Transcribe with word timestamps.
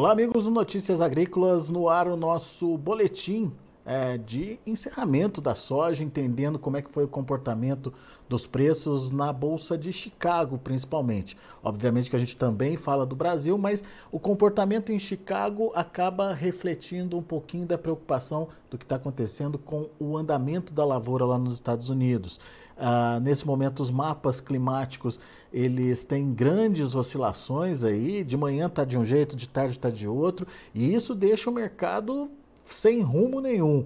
Olá, 0.00 0.12
amigos 0.12 0.44
do 0.44 0.50
Notícias 0.50 1.02
Agrícolas, 1.02 1.68
no 1.68 1.86
ar 1.86 2.08
o 2.08 2.16
nosso 2.16 2.78
boletim 2.78 3.52
é, 3.84 4.16
de 4.16 4.58
encerramento 4.66 5.42
da 5.42 5.54
soja, 5.54 6.02
entendendo 6.02 6.58
como 6.58 6.78
é 6.78 6.80
que 6.80 6.90
foi 6.90 7.04
o 7.04 7.08
comportamento 7.08 7.92
dos 8.26 8.46
preços 8.46 9.10
na 9.10 9.30
Bolsa 9.30 9.76
de 9.76 9.92
Chicago, 9.92 10.56
principalmente. 10.56 11.36
Obviamente 11.62 12.08
que 12.08 12.16
a 12.16 12.18
gente 12.18 12.34
também 12.34 12.78
fala 12.78 13.04
do 13.04 13.14
Brasil, 13.14 13.58
mas 13.58 13.84
o 14.10 14.18
comportamento 14.18 14.90
em 14.90 14.98
Chicago 14.98 15.70
acaba 15.74 16.32
refletindo 16.32 17.18
um 17.18 17.22
pouquinho 17.22 17.66
da 17.66 17.76
preocupação 17.76 18.48
do 18.70 18.78
que 18.78 18.86
está 18.86 18.96
acontecendo 18.96 19.58
com 19.58 19.90
o 19.98 20.16
andamento 20.16 20.72
da 20.72 20.82
lavoura 20.82 21.26
lá 21.26 21.38
nos 21.38 21.52
Estados 21.52 21.90
Unidos. 21.90 22.40
Uh, 22.80 23.20
nesse 23.20 23.46
momento, 23.46 23.80
os 23.80 23.90
mapas 23.90 24.40
climáticos 24.40 25.20
eles 25.52 26.02
têm 26.02 26.32
grandes 26.32 26.94
oscilações 26.94 27.84
aí. 27.84 28.24
De 28.24 28.36
manhã 28.36 28.66
está 28.66 28.84
de 28.84 28.96
um 28.96 29.04
jeito, 29.04 29.36
de 29.36 29.46
tarde 29.46 29.76
está 29.76 29.90
de 29.90 30.08
outro, 30.08 30.46
e 30.74 30.94
isso 30.94 31.14
deixa 31.14 31.50
o 31.50 31.52
mercado 31.52 32.30
sem 32.64 33.02
rumo 33.02 33.40
nenhum. 33.40 33.84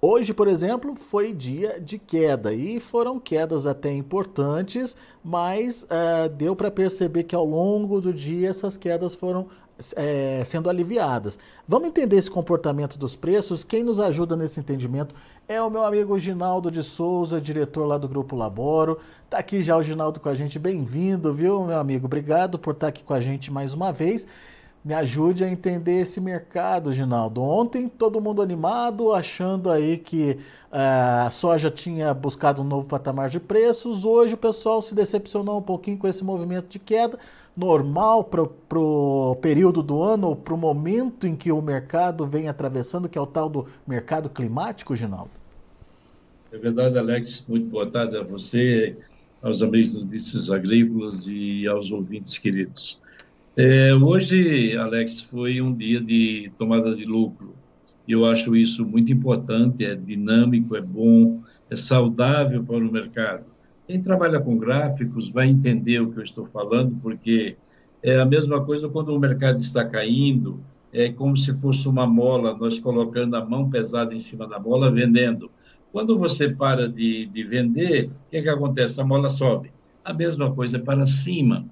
Hoje, 0.00 0.34
por 0.34 0.46
exemplo, 0.46 0.94
foi 0.94 1.32
dia 1.32 1.80
de 1.80 1.98
queda 1.98 2.52
e 2.52 2.78
foram 2.78 3.18
quedas 3.18 3.66
até 3.66 3.90
importantes, 3.90 4.94
mas 5.24 5.84
uh, 5.84 6.28
deu 6.28 6.54
para 6.54 6.70
perceber 6.70 7.24
que 7.24 7.34
ao 7.34 7.46
longo 7.46 8.00
do 8.00 8.12
dia 8.12 8.50
essas 8.50 8.76
quedas 8.76 9.14
foram 9.14 9.48
é, 9.94 10.42
sendo 10.44 10.70
aliviadas. 10.70 11.38
Vamos 11.66 11.88
entender 11.88 12.16
esse 12.16 12.30
comportamento 12.30 12.98
dos 12.98 13.14
preços. 13.14 13.62
Quem 13.62 13.82
nos 13.82 14.00
ajuda 14.00 14.36
nesse 14.36 14.60
entendimento 14.60 15.14
é 15.48 15.60
o 15.60 15.70
meu 15.70 15.84
amigo 15.84 16.18
Ginaldo 16.18 16.70
de 16.70 16.82
Souza, 16.82 17.40
diretor 17.40 17.86
lá 17.86 17.98
do 17.98 18.08
Grupo 18.08 18.34
Laboro. 18.34 18.98
Tá 19.28 19.38
aqui 19.38 19.62
já 19.62 19.76
o 19.76 19.82
Ginaldo 19.82 20.18
com 20.18 20.28
a 20.28 20.34
gente. 20.34 20.58
Bem-vindo, 20.58 21.32
viu, 21.32 21.64
meu 21.64 21.78
amigo? 21.78 22.06
Obrigado 22.06 22.58
por 22.58 22.72
estar 22.72 22.88
aqui 22.88 23.04
com 23.04 23.14
a 23.14 23.20
gente 23.20 23.52
mais 23.52 23.74
uma 23.74 23.92
vez. 23.92 24.26
Me 24.84 24.94
ajude 24.94 25.42
a 25.42 25.50
entender 25.50 26.00
esse 26.02 26.20
mercado, 26.20 26.92
Ginaldo. 26.92 27.42
Ontem 27.42 27.88
todo 27.88 28.20
mundo 28.20 28.40
animado, 28.40 29.12
achando 29.12 29.68
aí 29.68 29.98
que 29.98 30.38
uh, 30.70 31.26
a 31.26 31.30
soja 31.30 31.68
tinha 31.68 32.14
buscado 32.14 32.62
um 32.62 32.64
novo 32.64 32.86
patamar 32.86 33.28
de 33.28 33.40
preços. 33.40 34.04
Hoje 34.04 34.34
o 34.34 34.36
pessoal 34.36 34.80
se 34.80 34.94
decepcionou 34.94 35.58
um 35.58 35.62
pouquinho 35.62 35.98
com 35.98 36.06
esse 36.06 36.22
movimento 36.22 36.68
de 36.68 36.78
queda 36.78 37.18
normal 37.56 38.24
para 38.24 38.42
o 38.78 39.36
período 39.40 39.82
do 39.82 40.02
ano, 40.02 40.28
ou 40.28 40.36
para 40.36 40.54
o 40.54 40.58
momento 40.58 41.26
em 41.26 41.34
que 41.34 41.50
o 41.50 41.62
mercado 41.62 42.26
vem 42.26 42.48
atravessando, 42.48 43.08
que 43.08 43.16
é 43.16 43.20
o 43.20 43.26
tal 43.26 43.48
do 43.48 43.66
mercado 43.86 44.28
climático, 44.28 44.94
Ginaldo? 44.94 45.30
É 46.52 46.58
verdade, 46.58 46.98
Alex. 46.98 47.46
Muito 47.48 47.68
boa 47.68 47.90
tarde 47.90 48.16
a 48.16 48.22
você, 48.22 48.96
aos 49.42 49.62
amigos 49.62 49.94
Notícias 49.94 50.50
Agrícolas 50.50 51.26
e 51.26 51.66
aos 51.66 51.90
ouvintes 51.92 52.36
queridos. 52.38 53.00
É, 53.56 53.94
hoje, 53.94 54.76
Alex, 54.76 55.22
foi 55.22 55.62
um 55.62 55.74
dia 55.74 56.00
de 56.00 56.52
tomada 56.58 56.94
de 56.94 57.06
lucro. 57.06 57.54
Eu 58.06 58.24
acho 58.26 58.54
isso 58.54 58.86
muito 58.86 59.12
importante, 59.12 59.84
é 59.84 59.94
dinâmico, 59.94 60.76
é 60.76 60.80
bom, 60.80 61.42
é 61.70 61.74
saudável 61.74 62.62
para 62.62 62.76
o 62.76 62.92
mercado. 62.92 63.55
Quem 63.86 64.02
trabalha 64.02 64.40
com 64.40 64.58
gráficos 64.58 65.30
vai 65.30 65.46
entender 65.46 66.00
o 66.00 66.10
que 66.10 66.18
eu 66.18 66.22
estou 66.24 66.44
falando, 66.44 66.96
porque 66.96 67.56
é 68.02 68.18
a 68.18 68.24
mesma 68.24 68.64
coisa 68.64 68.88
quando 68.88 69.14
o 69.14 69.18
mercado 69.18 69.58
está 69.58 69.84
caindo, 69.84 70.60
é 70.92 71.10
como 71.10 71.36
se 71.36 71.52
fosse 71.60 71.88
uma 71.88 72.06
mola, 72.06 72.56
nós 72.56 72.80
colocando 72.80 73.36
a 73.36 73.44
mão 73.44 73.70
pesada 73.70 74.14
em 74.14 74.18
cima 74.18 74.46
da 74.46 74.58
mola, 74.58 74.90
vendendo. 74.90 75.50
Quando 75.92 76.18
você 76.18 76.48
para 76.48 76.88
de, 76.88 77.26
de 77.26 77.44
vender, 77.44 78.06
o 78.06 78.30
que, 78.30 78.42
que 78.42 78.48
acontece? 78.48 79.00
A 79.00 79.04
mola 79.04 79.30
sobe. 79.30 79.72
A 80.04 80.12
mesma 80.12 80.52
coisa 80.52 80.78
para 80.78 81.06
cima. 81.06 81.64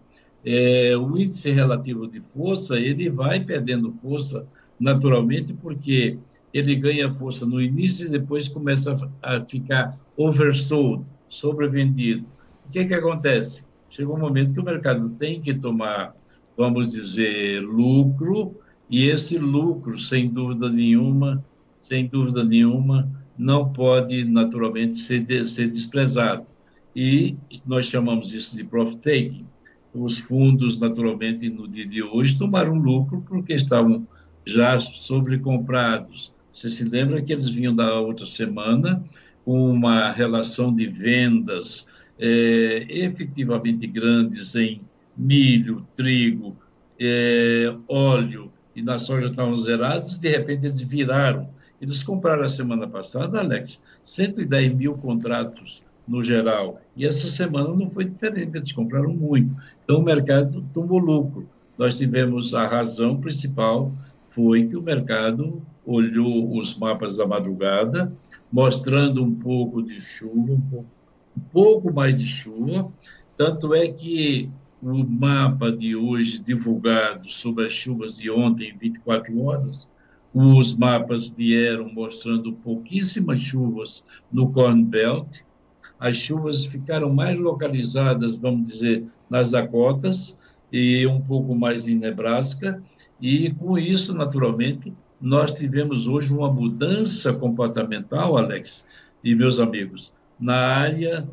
É, 0.45 0.97
o 0.97 1.17
índice 1.19 1.51
relativo 1.51 2.07
de 2.07 2.21
força, 2.21 2.79
ele 2.79 3.09
vai 3.11 3.41
perdendo 3.41 3.91
força 3.91 4.47
naturalmente, 4.79 5.53
porque 5.53 6.19
ele 6.53 6.77
ganha 6.77 7.11
força 7.11 7.45
no 7.45 7.61
início 7.61 8.07
e 8.07 8.11
depois 8.11 8.49
começa 8.49 9.11
a 9.23 9.41
ficar 9.45 9.99
oversold, 10.17 11.15
sobrevendido. 11.29 12.27
O 12.67 12.71
que, 12.71 12.81
é 12.81 12.85
que 12.85 12.95
acontece? 12.95 13.65
Chega 13.91 14.13
um 14.13 14.19
momento 14.19 14.55
que 14.55 14.61
o 14.61 14.65
mercado 14.65 15.11
tem 15.11 15.41
que 15.41 15.55
tomar, 15.55 16.15
vamos 16.57 16.93
dizer, 16.93 17.61
lucro, 17.63 18.55
e 18.91 19.09
esse 19.09 19.39
lucro, 19.39 19.97
sem 19.99 20.29
dúvida 20.29 20.71
nenhuma, 20.71 21.45
sem 21.81 22.07
dúvida 22.07 22.45
nenhuma, 22.45 23.11
não 23.37 23.73
pode 23.73 24.25
naturalmente 24.25 24.97
ser, 24.97 25.21
de, 25.21 25.45
ser 25.45 25.69
desprezado. 25.69 26.47
E 26.95 27.37
nós 27.67 27.87
chamamos 27.87 28.33
isso 28.33 28.57
de 28.57 28.65
profit 28.65 28.99
taking. 28.99 29.47
Os 29.93 30.21
fundos, 30.21 30.79
naturalmente, 30.81 31.49
no 31.49 31.69
dia 31.69 31.87
de 31.87 32.03
hoje, 32.03 32.39
tomaram 32.39 32.75
lucro 32.75 33.23
porque 33.27 33.55
estavam 33.55 34.07
já 34.45 34.79
sobrecomprados 34.79 36.35
você 36.55 36.69
se 36.69 36.89
lembra 36.89 37.21
que 37.21 37.33
eles 37.33 37.49
vinham 37.49 37.75
da 37.75 37.99
outra 37.99 38.25
semana 38.25 39.05
uma 39.45 40.11
relação 40.13 40.75
de 40.75 40.87
vendas 40.87 41.89
é, 42.19 42.87
efetivamente 42.89 43.87
grandes 43.87 44.55
em 44.55 44.81
milho, 45.17 45.87
trigo, 45.95 46.57
é, 47.01 47.75
óleo 47.89 48.51
e 48.75 48.83
na 48.83 48.99
soja 48.99 49.27
estavam 49.27 49.55
zerados, 49.55 50.19
de 50.19 50.29
repente 50.29 50.67
eles 50.67 50.83
viraram. 50.83 51.49
Eles 51.81 52.03
compraram 52.03 52.45
a 52.45 52.49
semana 52.49 52.89
passada, 52.89 53.41
Alex, 53.41 53.83
110 54.03 54.75
mil 54.75 54.95
contratos 54.95 55.85
no 56.07 56.23
geral. 56.23 56.81
E 56.97 57.07
essa 57.07 57.27
semana 57.27 57.69
não 57.69 57.91
foi 57.91 58.05
diferente, 58.07 58.57
eles 58.57 58.73
compraram 58.73 59.13
muito. 59.13 59.55
Então 59.83 59.99
o 59.99 60.03
mercado 60.03 60.65
tomou 60.73 60.99
lucro. 60.99 61.49
Nós 61.77 61.99
tivemos 61.99 62.55
a 62.55 62.67
razão 62.67 63.21
principal 63.21 63.93
foi 64.27 64.65
que 64.65 64.77
o 64.77 64.83
mercado 64.83 65.63
olhou 65.87 66.57
os 66.59 66.77
mapas 66.77 67.17
da 67.17 67.27
madrugada, 67.27 68.13
mostrando 68.53 69.23
um 69.23 69.35
pouco 69.35 69.83
de 69.83 70.01
chuva, 70.01 70.53
um 70.53 70.61
pouco, 70.61 70.87
um 71.37 71.41
pouco 71.53 71.93
mais 71.93 72.17
de 72.17 72.27
chuva. 72.27 72.93
Tanto 73.37 73.75
é 73.75 73.89
que 73.89 74.51
o 74.83 75.05
mapa 75.05 75.73
de 75.73 75.97
hoje 75.97 76.39
divulgado 76.39 77.29
sobre 77.29 77.67
as 77.67 77.73
chuvas 77.73 78.17
de 78.17 78.31
ontem, 78.31 78.77
24 78.79 79.41
horas, 79.43 79.89
os 80.35 80.77
mapas 80.77 81.29
vieram 81.29 81.89
mostrando 81.93 82.53
pouquíssimas 82.55 83.39
chuvas 83.39 84.07
no 84.33 84.51
Corn 84.51 84.83
Belt. 84.83 85.43
As 85.99 86.17
chuvas 86.17 86.67
ficaram 86.67 87.13
mais 87.15 87.39
localizadas, 87.39 88.37
vamos 88.37 88.69
dizer, 88.69 89.05
nas 89.31 89.53
Dakotas 89.53 90.39
e 90.73 91.07
um 91.07 91.21
pouco 91.21 91.55
mais 91.55 91.87
em 91.87 91.97
Nebraska. 91.97 92.83
E 93.21 93.51
com 93.55 93.79
isso, 93.79 94.13
naturalmente, 94.13 94.93
nós 95.25 95.55
tivemos 95.55 96.07
hoje 96.07 96.31
uma 96.31 96.53
mudança 96.53 97.33
comportamental, 97.33 98.37
Alex 98.37 98.87
e 99.25 99.35
meus 99.35 99.59
amigos, 99.59 100.13
na 100.39 100.55
área 100.55 101.27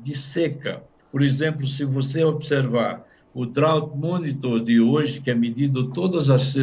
de 0.00 0.16
seca. 0.16 0.80
Por 1.10 1.24
exemplo, 1.24 1.66
se 1.66 1.84
você 1.84 2.22
observar 2.22 3.04
o 3.34 3.44
Drought 3.44 3.96
Monitor 3.96 4.62
de 4.62 4.80
hoje, 4.80 5.20
que 5.20 5.28
é 5.28 5.34
medido 5.34 5.90
todas 5.90 6.30
as 6.30 6.54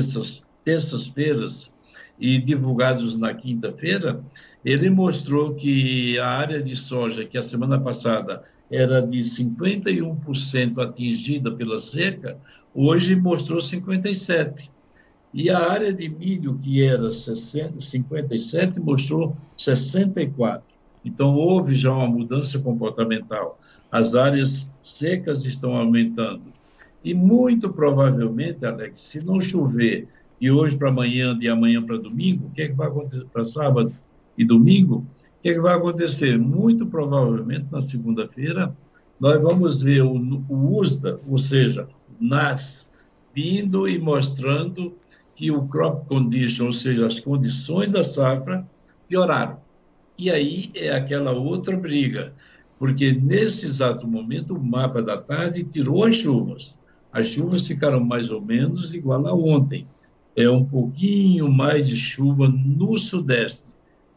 terças-feiras 0.63 1.75
e 2.17 2.39
divulgados 2.39 3.17
na 3.17 3.33
quinta-feira, 3.33 4.23
ele 4.63 4.89
mostrou 4.89 5.55
que 5.55 6.17
a 6.17 6.29
área 6.29 6.63
de 6.63 6.77
soja, 6.77 7.25
que 7.25 7.37
a 7.37 7.41
semana 7.41 7.77
passada 7.77 8.41
era 8.71 9.01
de 9.01 9.19
51% 9.19 10.81
atingida 10.81 11.51
pela 11.51 11.77
seca, 11.77 12.37
hoje 12.73 13.17
mostrou 13.17 13.59
57%. 13.59 14.69
E 15.33 15.49
a 15.49 15.59
área 15.59 15.93
de 15.93 16.09
milho, 16.09 16.57
que 16.57 16.83
era 16.83 17.11
60, 17.11 17.79
57, 17.79 18.79
mostrou 18.79 19.35
64. 19.55 20.63
Então, 21.05 21.35
houve 21.35 21.75
já 21.75 21.91
uma 21.91 22.07
mudança 22.07 22.59
comportamental. 22.59 23.59
As 23.91 24.15
áreas 24.15 24.73
secas 24.81 25.45
estão 25.45 25.75
aumentando. 25.75 26.43
E 27.03 27.13
muito 27.13 27.71
provavelmente, 27.71 28.65
Alex, 28.65 28.99
se 28.99 29.23
não 29.23 29.39
chover 29.39 30.07
de 30.39 30.51
hoje 30.51 30.77
para 30.77 30.89
amanhã, 30.89 31.37
de 31.37 31.47
amanhã 31.47 31.83
para 31.83 31.97
domingo, 31.97 32.47
o 32.47 32.51
que 32.51 32.63
é 32.63 32.67
que 32.67 32.73
vai 32.73 32.87
acontecer 32.87 33.25
para 33.31 33.43
sábado 33.43 33.93
e 34.37 34.43
domingo? 34.43 34.97
O 34.97 35.41
que 35.41 35.49
é 35.49 35.53
que 35.53 35.59
vai 35.59 35.75
acontecer? 35.75 36.37
Muito 36.37 36.87
provavelmente, 36.87 37.65
na 37.71 37.81
segunda-feira, 37.81 38.75
nós 39.19 39.41
vamos 39.41 39.81
ver 39.81 40.01
o, 40.01 40.13
o 40.49 40.79
USDA, 40.79 41.19
ou 41.27 41.37
seja, 41.37 41.87
NAS, 42.19 42.93
vindo 43.33 43.87
e 43.87 43.99
mostrando 43.99 44.93
que 45.39 45.51
o 45.51 45.65
crop 45.69 46.05
condition, 46.05 46.65
ou 46.65 46.73
seja, 46.73 47.05
as 47.05 47.17
condições 47.17 47.87
da 47.87 48.03
safra, 48.03 48.67
pioraram. 49.07 49.57
E 50.17 50.29
aí 50.29 50.69
é 50.75 50.91
aquela 50.91 51.31
outra 51.31 51.77
briga, 51.77 52.33
porque 52.77 53.13
nesse 53.13 53.65
exato 53.65 54.05
momento 54.05 54.53
o 54.53 54.61
mapa 54.61 55.01
da 55.01 55.17
tarde 55.17 55.63
tirou 55.63 56.03
as 56.03 56.17
chuvas. 56.17 56.77
As 57.09 57.27
chuvas 57.27 57.65
ficaram 57.65 58.03
mais 58.03 58.29
ou 58.29 58.41
menos 58.41 58.93
igual 58.93 59.25
a 59.25 59.33
ontem. 59.33 59.87
É 60.35 60.49
um 60.49 60.65
pouquinho 60.65 61.49
mais 61.49 61.87
de 61.87 61.95
chuva 61.95 62.49
no 62.49 62.97
sudeste. 62.97 63.75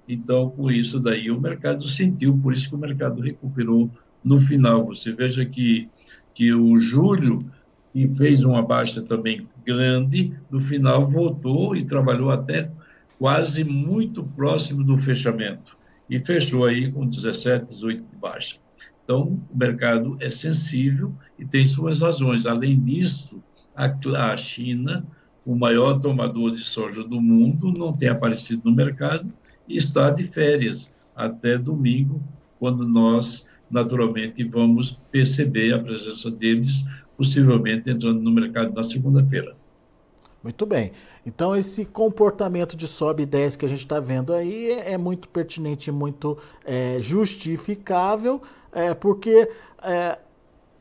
Então, 0.09 0.51
com 0.51 0.73
isso 0.73 0.99
daí 0.99 1.31
o 1.31 1.41
mercado 1.41 1.87
sentiu, 1.87 2.37
por 2.37 2.53
isso 2.53 2.69
que 2.69 2.75
o 2.75 2.81
mercado 2.81 3.21
recuperou 3.21 3.89
no 4.25 4.41
final. 4.41 4.87
Você 4.87 5.13
veja 5.13 5.47
que, 5.47 5.89
que 6.35 6.53
o 6.53 6.77
julho 6.77 7.49
e 7.95 8.09
fez 8.09 8.43
uma 8.43 8.61
baixa 8.61 9.03
também 9.03 9.47
grande, 9.65 10.35
no 10.51 10.61
final 10.61 11.07
voltou 11.07 11.77
e 11.77 11.83
trabalhou 11.83 12.31
até 12.31 12.71
quase 13.19 13.65
muito 13.65 14.25
próximo 14.25 14.83
do 14.83 14.97
fechamento 14.97 15.79
e 16.11 16.19
fechou 16.19 16.65
aí 16.65 16.91
com 16.91 17.07
17, 17.07 17.67
18 17.67 18.03
de 18.03 18.17
baixa. 18.17 18.57
Então, 19.03 19.41
o 19.51 19.57
mercado 19.57 20.17
é 20.21 20.31
sensível 20.31 21.13
e 21.39 21.45
tem 21.45 21.65
suas 21.67 22.01
razões. 22.01 22.47
Além 22.47 22.79
disso, 22.81 23.43
a, 23.75 24.37
China, 24.37 25.05
o 25.45 25.55
maior 25.55 25.99
tomador 25.99 26.51
de 26.51 26.63
soja 26.63 27.03
do 27.03 27.21
mundo, 27.21 27.73
não 27.73 27.93
tem 27.93 28.09
aparecido 28.09 28.63
no 28.65 28.77
mercado 28.77 29.33
e 29.69 29.77
está 29.77 30.11
de 30.11 30.25
férias 30.25 30.95
até 31.17 31.59
domingo, 31.59 32.23
quando 32.59 32.87
nós, 32.87 33.47
naturalmente, 33.71 34.45
vamos 34.45 34.93
perceber 35.11 35.75
a 35.75 35.79
presença 35.79 36.31
deles, 36.31 36.85
possivelmente 37.17 37.91
entrando 37.91 38.21
no 38.21 38.31
mercado 38.31 38.73
na 38.75 38.83
segunda-feira. 38.83 39.55
Muito 40.43 40.67
bem. 40.67 40.93
Então, 41.25 41.55
esse 41.55 41.85
comportamento 41.85 42.77
de 42.77 42.89
sobe 42.89 43.23
e 43.23 43.27
desce 43.27 43.57
que 43.57 43.65
a 43.65 43.69
gente 43.69 43.81
está 43.85 44.01
vendo 44.01 44.35
aí 44.35 44.71
é, 44.71 44.93
é, 44.93 44.99
muito 44.99 45.29
pertinente, 45.29 45.93
muito 45.93 46.37
é, 46.65 46.97
justificável, 47.01 48.43
é, 48.73 48.93
porque 48.93 49.49
é, 49.85 50.19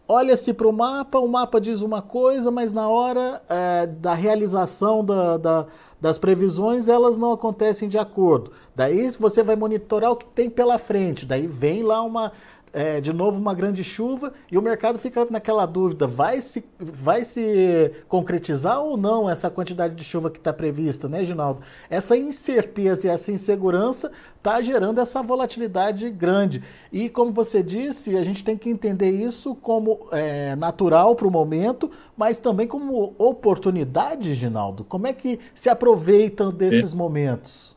olha-se 0.07 0.51
para 0.51 0.67
o 0.67 0.73
mapa, 0.73 1.19
o 1.19 1.27
mapa 1.27 1.61
diz 1.61 1.83
uma 1.83 2.01
coisa, 2.01 2.49
mas 2.49 2.73
na 2.73 2.89
hora 2.89 3.41
é, 3.47 3.85
da 3.85 4.15
realização 4.15 5.05
da, 5.05 5.37
da, 5.37 5.67
das 5.99 6.17
previsões, 6.17 6.87
elas 6.87 7.19
não 7.19 7.31
acontecem 7.31 7.87
de 7.87 7.99
acordo. 7.99 8.51
Daí 8.75 9.11
você 9.11 9.43
vai 9.43 9.55
monitorar 9.55 10.11
o 10.11 10.15
que 10.15 10.25
tem 10.25 10.49
pela 10.49 10.79
frente, 10.79 11.23
daí 11.23 11.45
vem 11.45 11.83
lá 11.83 12.01
uma 12.01 12.31
é, 12.73 13.01
de 13.01 13.11
novo 13.11 13.37
uma 13.37 13.53
grande 13.53 13.83
chuva 13.83 14.33
e 14.51 14.57
o 14.57 14.61
mercado 14.61 14.97
fica 14.97 15.25
naquela 15.29 15.65
dúvida: 15.65 16.07
vai 16.07 16.41
se, 16.41 16.63
vai 16.79 17.23
se 17.23 17.91
concretizar 18.07 18.79
ou 18.81 18.97
não 18.97 19.29
essa 19.29 19.49
quantidade 19.49 19.95
de 19.95 20.03
chuva 20.03 20.29
que 20.29 20.37
está 20.37 20.53
prevista, 20.53 21.09
né, 21.09 21.23
Ginaldo? 21.25 21.61
Essa 21.89 22.15
incerteza 22.15 23.07
e 23.07 23.09
essa 23.09 23.31
insegurança 23.31 24.11
está 24.37 24.61
gerando 24.61 24.99
essa 24.99 25.21
volatilidade 25.21 26.09
grande. 26.09 26.63
E 26.91 27.09
como 27.09 27.31
você 27.31 27.61
disse, 27.61 28.17
a 28.17 28.23
gente 28.23 28.43
tem 28.43 28.57
que 28.57 28.69
entender 28.69 29.09
isso 29.11 29.53
como 29.55 30.07
é, 30.11 30.55
natural 30.55 31.15
para 31.15 31.27
o 31.27 31.31
momento, 31.31 31.91
mas 32.17 32.39
também 32.39 32.67
como 32.67 33.13
oportunidade, 33.17 34.33
Ginaldo. 34.33 34.83
Como 34.83 35.07
é 35.07 35.13
que 35.13 35.39
se 35.53 35.69
aproveitam 35.69 36.49
desses 36.49 36.93
é, 36.93 36.95
momentos? 36.95 37.75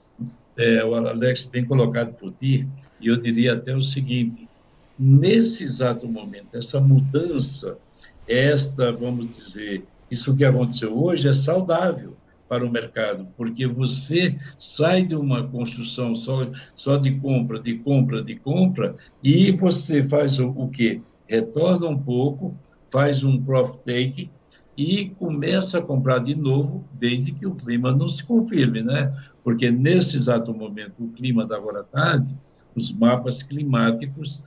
É, 0.56 0.85
o 0.85 0.94
Alex, 0.94 1.44
bem 1.44 1.64
colocado 1.64 2.14
por 2.14 2.32
ti, 2.32 2.67
e 3.00 3.08
eu 3.08 3.17
diria 3.17 3.55
até 3.55 3.75
o 3.75 3.82
seguinte 3.82 4.49
nesse 4.99 5.64
exato 5.64 6.08
momento, 6.08 6.55
essa 6.55 6.81
mudança, 6.81 7.79
esta, 8.29 8.93
vamos 8.93 9.29
dizer, 9.29 9.85
isso 10.11 10.37
que 10.37 10.44
aconteceu 10.44 10.96
hoje 10.96 11.29
é 11.29 11.32
saudável 11.32 12.17
para 12.49 12.64
o 12.64 12.70
mercado, 12.70 13.26
porque 13.37 13.67
você 13.67 14.37
sai 14.58 15.05
de 15.05 15.14
uma 15.14 15.46
construção 15.49 16.14
só, 16.14 16.50
só 16.76 16.96
de 16.96 17.17
compra, 17.19 17.58
de 17.58 17.79
compra, 17.79 18.23
de 18.23 18.37
compra, 18.37 18.94
e 19.23 19.50
você 19.52 20.05
faz 20.05 20.38
o, 20.38 20.50
o 20.50 20.69
quê? 20.69 21.00
Retorna 21.26 21.88
um 21.88 21.99
pouco, 21.99 22.55
faz 22.90 23.25
um 23.25 23.43
profit 23.43 23.85
take 23.85 24.31
e 24.76 25.11
começa 25.19 25.79
a 25.79 25.82
comprar 25.82 26.19
de 26.19 26.35
novo, 26.35 26.85
desde 26.93 27.32
que 27.32 27.47
o 27.47 27.55
clima 27.55 27.93
não 27.93 28.08
se 28.08 28.23
confirme, 28.23 28.82
né? 28.82 29.12
Porque 29.43 29.70
nesse 29.70 30.17
exato 30.17 30.52
momento, 30.52 31.02
o 31.02 31.08
clima 31.08 31.47
da 31.47 31.56
agora 31.56 31.82
tarde, 31.82 32.35
os 32.75 32.93
mapas 32.93 33.43
climáticos 33.43 34.43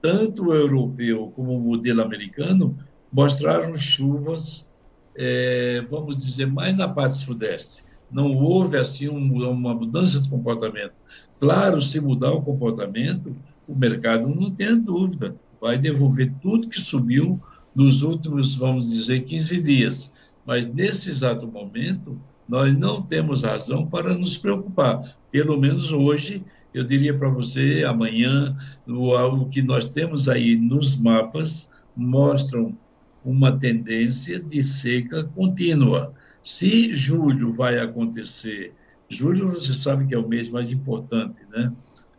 tanto 0.00 0.48
o 0.48 0.54
europeu 0.54 1.32
como 1.34 1.56
o 1.56 1.60
modelo 1.60 2.02
americano 2.02 2.76
mostraram 3.12 3.76
chuvas, 3.76 4.68
é, 5.16 5.84
vamos 5.88 6.16
dizer, 6.16 6.46
mais 6.46 6.76
na 6.76 6.88
parte 6.88 7.16
sudeste. 7.16 7.84
Não 8.10 8.34
houve 8.36 8.76
assim 8.76 9.08
um, 9.08 9.50
uma 9.50 9.74
mudança 9.74 10.20
de 10.20 10.28
comportamento. 10.28 11.02
Claro, 11.38 11.80
se 11.80 12.00
mudar 12.00 12.32
o 12.32 12.42
comportamento, 12.42 13.36
o 13.68 13.74
mercado 13.74 14.28
não 14.28 14.50
tem 14.50 14.78
dúvida, 14.78 15.34
vai 15.60 15.78
devolver 15.78 16.32
tudo 16.42 16.68
que 16.68 16.80
subiu 16.80 17.40
nos 17.74 18.02
últimos, 18.02 18.56
vamos 18.56 18.90
dizer, 18.90 19.20
15 19.20 19.62
dias. 19.62 20.12
Mas 20.44 20.66
nesse 20.66 21.10
exato 21.10 21.46
momento, 21.46 22.18
nós 22.48 22.76
não 22.76 23.00
temos 23.00 23.42
razão 23.42 23.86
para 23.86 24.16
nos 24.16 24.36
preocupar. 24.36 25.16
Pelo 25.30 25.56
menos 25.56 25.92
hoje, 25.92 26.44
eu 26.72 26.84
diria 26.84 27.14
para 27.16 27.28
você, 27.28 27.84
amanhã, 27.86 28.56
o, 28.86 29.14
o 29.14 29.48
que 29.48 29.62
nós 29.62 29.84
temos 29.84 30.28
aí 30.28 30.56
nos 30.56 30.96
mapas 30.96 31.68
mostram 31.96 32.76
uma 33.24 33.58
tendência 33.58 34.40
de 34.40 34.62
seca 34.62 35.24
contínua. 35.24 36.14
Se 36.42 36.94
julho 36.94 37.52
vai 37.52 37.78
acontecer, 37.78 38.72
julho 39.08 39.48
você 39.48 39.74
sabe 39.74 40.06
que 40.06 40.14
é 40.14 40.18
o 40.18 40.28
mês 40.28 40.48
mais 40.48 40.70
importante, 40.70 41.44
né? 41.52 41.72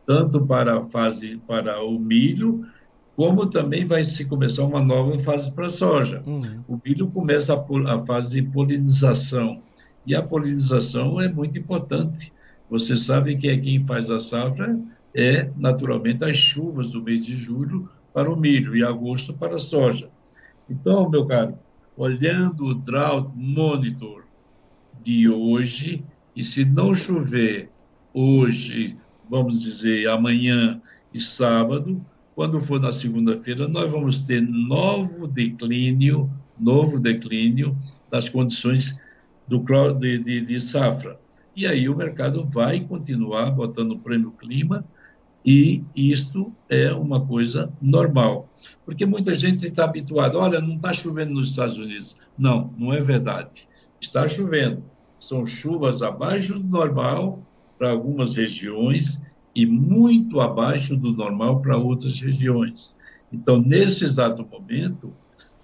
Tanto 0.05 0.45
para 0.45 0.77
a 0.77 0.83
fase 0.83 1.41
para 1.47 1.83
o 1.83 1.97
milho, 1.97 2.65
como 3.15 3.45
também 3.45 3.85
vai 3.85 4.03
se 4.03 4.25
começar 4.25 4.63
uma 4.63 4.83
nova 4.83 5.17
fase 5.19 5.51
para 5.53 5.67
a 5.67 5.69
soja. 5.69 6.21
Uhum. 6.25 6.63
O 6.67 6.79
milho 6.83 7.07
começa 7.07 7.53
a, 7.53 7.93
a 7.93 7.99
fase 8.05 8.41
de 8.41 8.47
polinização 8.49 9.61
e 10.05 10.13
a 10.15 10.21
polinização 10.21 11.19
é 11.19 11.29
muito 11.29 11.57
importante 11.57 12.33
você 12.71 12.95
sabe 12.95 13.35
que 13.35 13.49
é 13.49 13.57
quem 13.57 13.85
faz 13.85 14.09
a 14.09 14.17
safra 14.17 14.79
é, 15.13 15.51
naturalmente, 15.57 16.23
as 16.23 16.37
chuvas 16.37 16.93
do 16.93 17.03
mês 17.03 17.25
de 17.25 17.33
julho 17.33 17.89
para 18.13 18.31
o 18.31 18.39
milho 18.39 18.77
e 18.77 18.81
agosto 18.81 19.33
para 19.33 19.55
a 19.55 19.59
soja. 19.59 20.09
Então, 20.69 21.09
meu 21.09 21.25
caro, 21.25 21.59
olhando 21.97 22.67
o 22.67 22.73
drought 22.73 23.29
monitor 23.35 24.23
de 25.03 25.27
hoje, 25.27 26.01
e 26.33 26.41
se 26.41 26.63
não 26.63 26.95
chover 26.95 27.69
hoje, 28.13 28.97
vamos 29.29 29.63
dizer, 29.63 30.07
amanhã 30.07 30.81
e 31.13 31.19
sábado, 31.19 32.01
quando 32.33 32.61
for 32.61 32.79
na 32.79 32.93
segunda-feira, 32.93 33.67
nós 33.67 33.91
vamos 33.91 34.25
ter 34.25 34.41
novo 34.41 35.27
declínio, 35.27 36.31
novo 36.57 37.01
declínio 37.01 37.77
das 38.09 38.29
condições 38.29 38.97
do, 39.45 39.61
de, 39.99 40.19
de, 40.19 40.41
de 40.41 40.61
safra 40.61 41.19
e 41.55 41.67
aí 41.67 41.89
o 41.89 41.95
mercado 41.95 42.47
vai 42.47 42.79
continuar 42.79 43.51
botando 43.51 43.93
o 43.93 43.99
prêmio 43.99 44.31
clima 44.31 44.85
e 45.45 45.83
isto 45.95 46.53
é 46.69 46.93
uma 46.93 47.25
coisa 47.25 47.71
normal. 47.81 48.49
Porque 48.85 49.05
muita 49.05 49.33
gente 49.33 49.65
está 49.65 49.85
habituada, 49.85 50.37
olha, 50.37 50.61
não 50.61 50.75
está 50.75 50.93
chovendo 50.93 51.33
nos 51.33 51.49
Estados 51.49 51.77
Unidos. 51.77 52.17
Não, 52.37 52.73
não 52.77 52.93
é 52.93 53.01
verdade. 53.01 53.67
Está 53.99 54.27
chovendo. 54.27 54.83
São 55.19 55.45
chuvas 55.45 56.01
abaixo 56.01 56.59
do 56.59 56.67
normal 56.67 57.45
para 57.77 57.91
algumas 57.91 58.35
regiões 58.35 59.21
e 59.55 59.65
muito 59.65 60.39
abaixo 60.39 60.95
do 60.95 61.11
normal 61.11 61.59
para 61.59 61.77
outras 61.77 62.19
regiões. 62.19 62.97
Então, 63.33 63.61
nesse 63.61 64.03
exato 64.03 64.45
momento, 64.45 65.13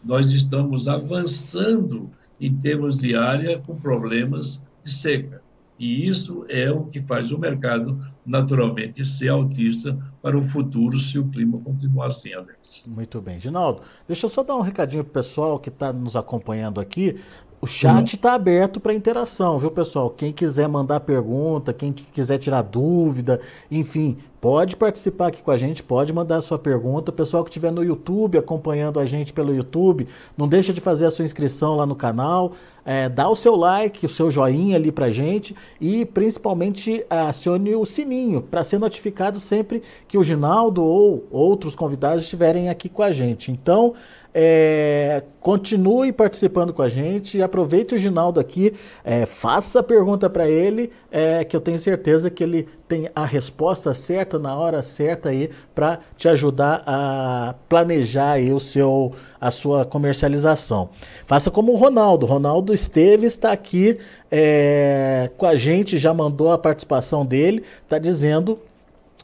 nós 0.03 0.32
estamos 0.32 0.88
avançando 0.88 2.10
em 2.39 2.53
termos 2.53 3.00
de 3.00 3.15
área 3.15 3.60
com 3.60 3.75
problemas 3.75 4.67
de 4.84 4.91
seca. 4.91 5.41
E 5.79 6.07
isso 6.07 6.46
é 6.50 6.72
o 6.72 6.86
que 6.86 7.01
faz 7.01 7.31
o 7.31 7.38
mercado, 7.38 8.00
naturalmente, 8.25 9.05
ser 9.05 9.29
autista 9.29 9.98
para 10.22 10.38
o 10.38 10.41
futuro, 10.41 10.98
se 10.98 11.19
o 11.19 11.27
clima 11.27 11.60
continuar 11.60 12.07
assim, 12.07 12.34
Alex. 12.34 12.86
Muito 12.88 13.22
bem. 13.22 13.39
Ginaldo, 13.39 13.81
deixa 14.07 14.25
eu 14.25 14.29
só 14.29 14.43
dar 14.43 14.55
um 14.55 14.62
recadinho 14.62 15.03
para 15.03 15.12
o 15.12 15.13
pessoal 15.13 15.60
que 15.60 15.69
está 15.69 15.93
nos 15.93 16.15
acompanhando 16.15 16.81
aqui. 16.81 17.17
O 17.60 17.65
chat 17.65 18.13
está 18.15 18.29
uhum. 18.29 18.36
aberto 18.36 18.79
para 18.79 18.93
interação, 18.93 19.57
viu, 19.57 19.72
pessoal? 19.72 20.12
Quem 20.12 20.31
quiser 20.31 20.67
mandar 20.67 21.00
pergunta, 21.00 21.74
quem 21.74 21.91
quiser 21.91 22.38
tirar 22.38 22.62
dúvida, 22.62 23.39
enfim, 23.69 24.17
pode 24.39 24.75
participar 24.75 25.27
aqui 25.27 25.41
com 25.41 25.51
a 25.51 25.58
gente, 25.58 25.82
pode 25.84 26.13
mandar 26.13 26.38
a 26.38 26.41
sua 26.41 26.60
pergunta. 26.60 27.12
O 27.12 27.13
pessoal 27.13 27.44
que 27.44 27.50
estiver 27.50 27.72
no 27.72 27.84
YouTube, 27.84 28.38
acompanhando 28.38 29.00
a 29.00 29.06
gente 29.06 29.34
pelo 29.34 29.53
YouTube, 29.53 30.08
não 30.38 30.48
deixa 30.48 30.72
de 30.72 30.82
fazer 30.82 31.06
a 31.06 31.12
sua 31.12 31.25
inscrição 31.25 31.75
lá 31.75 31.86
no 31.86 31.96
canal, 31.96 32.53
é, 32.86 33.10
dá 33.10 33.27
o 33.27 33.36
seu 33.36 33.56
like, 33.56 34.06
o 34.06 34.10
seu 34.10 34.32
joinha 34.32 34.77
ali 34.77 34.91
para 34.91 35.12
gente 35.12 35.56
e 35.82 36.06
principalmente 36.06 37.06
acione 37.10 37.75
o 37.75 37.84
sininho 37.84 38.41
para 38.41 38.63
ser 38.63 38.77
notificado 38.79 39.39
sempre 39.39 39.84
que 40.08 40.17
o 40.17 40.24
Ginaldo 40.24 40.84
ou 40.84 41.27
outros 41.29 41.75
convidados 41.75 42.24
estiverem 42.24 42.70
aqui 42.70 42.88
com 42.88 43.03
a 43.03 43.12
gente. 43.12 43.51
Então, 43.51 43.94
é, 44.39 45.24
continue 45.39 46.12
participando 46.12 46.72
com 46.72 46.84
a 46.84 46.89
gente. 46.89 47.41
Aproveite 47.41 47.96
o 47.96 47.98
Ginaldo 47.98 48.39
aqui, 48.39 48.72
é, 49.03 49.25
faça 49.25 49.79
a 49.79 49.84
pergunta 49.84 50.29
para 50.29 50.48
ele, 50.48 50.91
é, 51.12 51.44
que 51.44 51.56
eu 51.56 51.60
tenho 51.60 51.79
certeza 51.79 52.29
que 52.29 52.44
ele 52.44 52.67
tem 52.88 53.10
a 53.13 53.25
resposta 53.25 53.94
certa 53.94 54.39
na 54.39 54.56
hora 54.56 54.82
certa 54.82 55.29
aí 55.29 55.50
para 55.75 56.00
te 56.15 56.27
ajudar 56.29 56.84
a 56.86 57.53
planejar 57.67 58.34
aí 58.34 58.53
o 58.53 58.60
seu, 58.60 59.12
a 59.39 59.51
sua 59.51 59.86
comercialização. 59.86 60.89
Faça 61.25 61.51
como 61.51 61.74
o 61.74 61.75
Ronaldo. 61.75 62.25
Ronaldo 62.25 62.74
Esteves 62.74 63.34
está 63.34 63.51
aqui 63.51 64.00
é, 64.32 65.29
com 65.38 65.46
a 65.46 65.56
gente, 65.56 65.98
já 65.98 66.13
mandou 66.13 66.51
a 66.51 66.58
participação 66.58 67.25
dele, 67.25 67.63
está 67.84 67.98
dizendo 68.00 68.60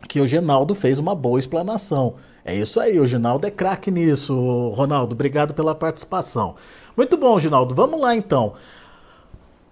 que 0.10 0.20
o 0.20 0.28
Ginaldo 0.28 0.76
fez 0.76 1.00
uma 1.00 1.16
boa 1.16 1.40
explanação. 1.40 2.16
É 2.46 2.54
isso 2.54 2.80
aí, 2.80 3.00
o 3.00 3.08
Ginaldo 3.08 3.48
é 3.48 3.52
craque 3.52 3.90
nisso, 3.90 4.70
Ronaldo. 4.76 5.14
Obrigado 5.14 5.54
pela 5.54 5.74
participação. 5.74 6.56
Muito 6.96 7.16
bom, 7.16 7.40
Ginaldo. 7.40 7.74
Vamos 7.74 8.00
lá 8.00 8.14
então. 8.14 8.54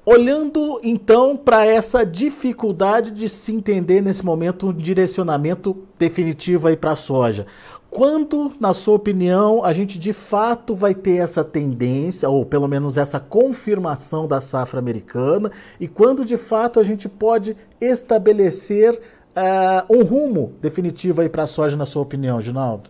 Olhando 0.04 0.80
então 0.84 1.38
para 1.38 1.66
essa 1.66 2.04
dificuldade 2.04 3.12
de 3.12 3.30
se 3.30 3.54
entender 3.54 4.02
nesse 4.02 4.26
momento 4.26 4.68
um 4.70 4.74
direcionamento 4.74 5.78
definitivo 6.00 6.68
aí 6.68 6.76
para 6.76 6.94
a 6.94 6.96
soja, 6.96 7.46
quando, 7.92 8.54
na 8.58 8.74
sua 8.74 8.96
opinião, 8.96 9.64
a 9.66 9.74
gente 9.74 10.00
de 10.00 10.14
fato 10.14 10.74
vai 10.74 10.96
ter 10.96 11.18
essa 11.18 11.44
tendência, 11.44 12.28
ou 12.30 12.46
pelo 12.46 12.68
menos 12.68 12.98
essa 12.98 13.20
confirmação 13.20 14.28
da 14.28 14.40
safra 14.40 14.80
americana, 14.80 15.52
e 15.80 15.88
quando 15.90 16.24
de 16.24 16.38
fato 16.38 16.80
a 16.80 16.84
gente 16.84 17.10
pode 17.10 17.56
estabelecer 17.82 18.94
uh, 19.36 19.94
um 19.94 20.04
rumo 20.04 20.54
definitivo 20.62 21.22
aí 21.22 21.28
para 21.28 21.44
a 21.44 21.48
soja, 21.48 21.76
na 21.76 21.86
sua 21.86 22.02
opinião, 22.02 22.42
Ginaldo? 22.42 22.90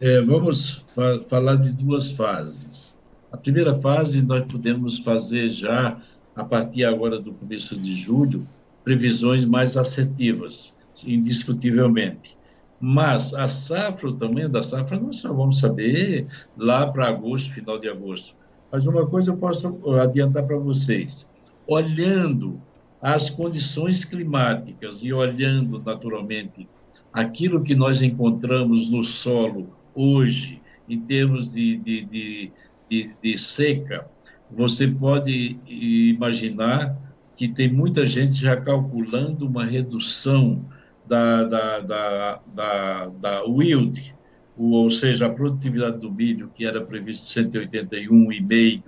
É, 0.00 0.20
vamos 0.20 0.84
fa 0.94 1.20
falar 1.26 1.56
de 1.56 1.72
duas 1.72 2.10
fases. 2.10 2.96
A 3.32 3.36
primeira 3.36 3.74
fase 3.74 4.22
nós 4.22 4.44
podemos 4.44 4.98
fazer 4.98 5.48
já, 5.48 6.00
a 6.38 6.44
partir 6.44 6.84
agora 6.84 7.18
do 7.18 7.32
começo 7.32 7.76
de 7.76 7.92
julho, 7.92 8.46
previsões 8.84 9.44
mais 9.44 9.76
assertivas, 9.76 10.78
indiscutivelmente. 11.04 12.38
Mas 12.80 13.34
a 13.34 13.48
safra, 13.48 14.08
o 14.08 14.12
tamanho 14.12 14.48
da 14.48 14.62
safra, 14.62 15.00
nós 15.00 15.18
só 15.18 15.32
vamos 15.32 15.58
saber 15.58 16.28
lá 16.56 16.86
para 16.92 17.08
agosto, 17.08 17.54
final 17.54 17.76
de 17.76 17.88
agosto. 17.88 18.36
Mas 18.70 18.86
uma 18.86 19.04
coisa 19.04 19.32
eu 19.32 19.36
posso 19.36 19.80
adiantar 19.98 20.46
para 20.46 20.56
vocês. 20.56 21.28
Olhando 21.66 22.62
as 23.02 23.28
condições 23.28 24.04
climáticas 24.04 25.02
e 25.02 25.12
olhando, 25.12 25.82
naturalmente, 25.84 26.68
aquilo 27.12 27.64
que 27.64 27.74
nós 27.74 28.00
encontramos 28.00 28.92
no 28.92 29.02
solo 29.02 29.70
hoje, 29.92 30.62
em 30.88 31.00
termos 31.00 31.54
de, 31.54 31.76
de, 31.78 32.02
de, 32.02 32.52
de, 32.88 33.16
de 33.20 33.36
seca, 33.36 34.08
você 34.50 34.88
pode 34.88 35.58
imaginar 35.66 36.96
que 37.36 37.48
tem 37.48 37.72
muita 37.72 38.04
gente 38.04 38.34
já 38.36 38.56
calculando 38.56 39.46
uma 39.46 39.64
redução 39.64 40.64
da, 41.06 41.44
da, 41.44 41.80
da, 41.80 42.40
da, 42.54 43.06
da 43.06 43.42
yield, 43.46 44.14
ou 44.56 44.90
seja, 44.90 45.26
a 45.26 45.30
produtividade 45.30 45.98
do 45.98 46.10
milho, 46.10 46.50
que 46.52 46.66
era 46.66 46.80
previsto 46.80 47.26
181,5 47.40 48.82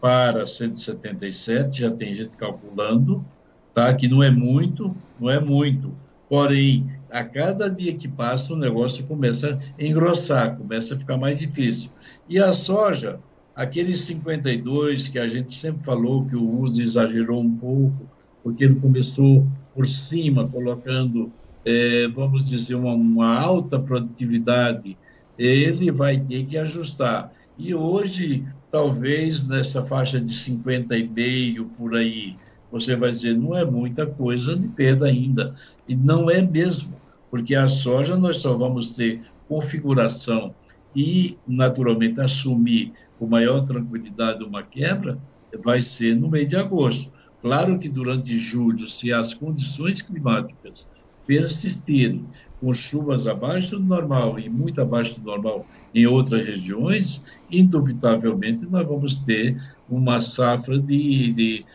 para 0.00 0.44
177, 0.44 1.80
já 1.80 1.90
tem 1.90 2.12
gente 2.12 2.36
calculando, 2.36 3.24
tá? 3.72 3.94
que 3.94 4.08
não 4.08 4.22
é 4.22 4.30
muito, 4.30 4.94
não 5.18 5.30
é 5.30 5.40
muito. 5.40 5.94
Porém, 6.28 6.90
a 7.10 7.22
cada 7.22 7.70
dia 7.70 7.94
que 7.94 8.08
passa, 8.08 8.52
o 8.52 8.56
negócio 8.56 9.06
começa 9.06 9.60
a 9.78 9.82
engrossar, 9.82 10.56
começa 10.56 10.94
a 10.94 10.98
ficar 10.98 11.16
mais 11.16 11.38
difícil. 11.38 11.90
E 12.28 12.38
a 12.38 12.52
soja, 12.52 13.20
aqueles 13.56 14.00
52 14.00 15.08
que 15.08 15.18
a 15.18 15.26
gente 15.26 15.50
sempre 15.50 15.82
falou 15.82 16.26
que 16.26 16.36
o 16.36 16.60
uso 16.60 16.80
exagerou 16.80 17.40
um 17.40 17.56
pouco, 17.56 18.08
porque 18.44 18.62
ele 18.62 18.76
começou 18.76 19.46
por 19.74 19.88
cima, 19.88 20.46
colocando 20.46 21.32
é, 21.66 22.06
vamos 22.06 22.48
dizer, 22.48 22.76
uma, 22.76 22.94
uma, 22.94 23.40
alta 23.40 23.76
produtividade, 23.76 24.96
ele 25.36 25.90
vai 25.90 26.16
ter 26.16 26.44
que 26.44 26.56
ajustar. 26.56 27.32
E 27.58 27.74
hoje, 27.74 28.46
talvez 28.70 29.48
nessa 29.48 29.84
faixa 29.84 30.20
de 30.20 30.30
50,5 30.30 31.66
por 31.76 31.96
aí, 31.96 32.36
você 32.70 32.94
vai 32.94 33.10
dizer, 33.10 33.36
não 33.36 33.56
é 33.56 33.64
muita 33.64 34.06
coisa 34.06 34.56
de 34.56 34.68
perda 34.68 35.06
ainda. 35.06 35.56
E 35.88 35.96
não 35.96 36.30
é 36.30 36.40
mesmo, 36.40 36.94
porque 37.30 37.56
a 37.56 37.66
soja 37.66 38.16
nós 38.16 38.38
só 38.38 38.56
vamos 38.56 38.92
ter 38.92 39.22
configuração 39.48 40.54
e, 40.94 41.36
naturalmente, 41.48 42.20
assumir 42.20 42.92
com 43.18 43.26
maior 43.26 43.64
tranquilidade 43.64 44.44
uma 44.44 44.62
quebra, 44.62 45.18
vai 45.62 45.80
ser 45.80 46.14
no 46.16 46.28
mês 46.28 46.48
de 46.48 46.56
agosto. 46.56 47.12
Claro 47.40 47.78
que 47.78 47.88
durante 47.88 48.36
julho, 48.36 48.86
se 48.86 49.12
as 49.12 49.32
condições 49.32 50.02
climáticas 50.02 50.90
persistirem 51.26 52.24
com 52.60 52.72
chuvas 52.72 53.26
abaixo 53.26 53.76
do 53.76 53.84
normal 53.84 54.38
e 54.38 54.48
muito 54.48 54.80
abaixo 54.80 55.20
do 55.20 55.26
normal 55.26 55.66
em 55.94 56.06
outras 56.06 56.44
regiões, 56.44 57.24
indubitavelmente 57.50 58.66
nós 58.66 58.86
vamos 58.86 59.18
ter 59.18 59.60
uma 59.88 60.20
safra 60.20 60.78
de, 60.78 61.32
de 61.32 61.66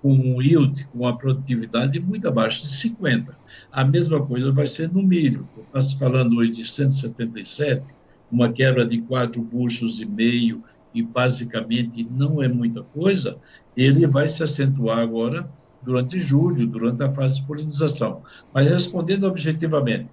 com 0.00 0.12
um 0.12 0.42
yield, 0.42 0.86
com 0.88 1.00
uma 1.00 1.16
produtividade 1.16 2.00
muito 2.00 2.26
abaixo 2.26 2.62
de 2.62 2.68
50. 2.68 3.36
A 3.70 3.84
mesma 3.84 4.24
coisa 4.24 4.50
vai 4.50 4.66
ser 4.66 4.90
no 4.92 5.02
milho. 5.02 5.48
Nós 5.72 5.92
falando 5.92 6.36
hoje 6.36 6.52
de 6.52 6.64
177, 6.64 7.94
uma 8.30 8.50
quebra 8.50 8.86
de 8.86 9.00
4 9.02 9.42
buchos 9.42 10.00
e 10.00 10.06
meio, 10.06 10.62
e 10.94 11.02
basicamente 11.02 12.06
não 12.10 12.42
é 12.42 12.48
muita 12.48 12.82
coisa, 12.82 13.38
ele 13.76 14.06
vai 14.06 14.28
se 14.28 14.42
acentuar 14.42 14.98
agora 14.98 15.48
durante 15.82 16.18
julho, 16.18 16.66
durante 16.66 17.02
a 17.02 17.10
fase 17.10 17.40
de 17.40 17.46
polinização. 17.46 18.22
Mas 18.52 18.68
respondendo 18.68 19.24
objetivamente, 19.24 20.10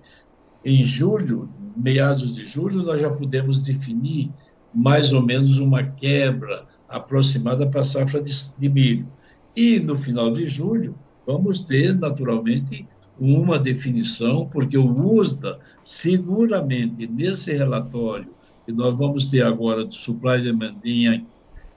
em 0.63 0.81
julho, 0.81 1.49
meados 1.75 2.35
de 2.35 2.43
julho, 2.43 2.83
nós 2.83 3.01
já 3.01 3.09
podemos 3.09 3.61
definir 3.61 4.31
mais 4.73 5.13
ou 5.13 5.21
menos 5.21 5.59
uma 5.59 5.83
quebra 5.83 6.65
aproximada 6.87 7.67
para 7.67 7.81
a 7.81 7.83
safra 7.83 8.21
de, 8.21 8.31
de 8.57 8.69
milho. 8.69 9.07
E 9.55 9.79
no 9.79 9.97
final 9.97 10.31
de 10.31 10.45
julho, 10.45 10.95
vamos 11.25 11.61
ter, 11.61 11.93
naturalmente, 11.95 12.87
uma 13.19 13.57
definição, 13.57 14.47
porque 14.47 14.77
o 14.77 15.19
USDA, 15.19 15.59
seguramente, 15.81 17.07
nesse 17.07 17.51
relatório 17.53 18.36
que 18.67 18.73
nós 18.73 18.93
vamos 18.97 19.31
ter 19.31 19.45
agora 19.45 19.85
do 19.85 19.93
Supply 19.93 20.43
Demand 20.43 20.75
em, 20.83 21.25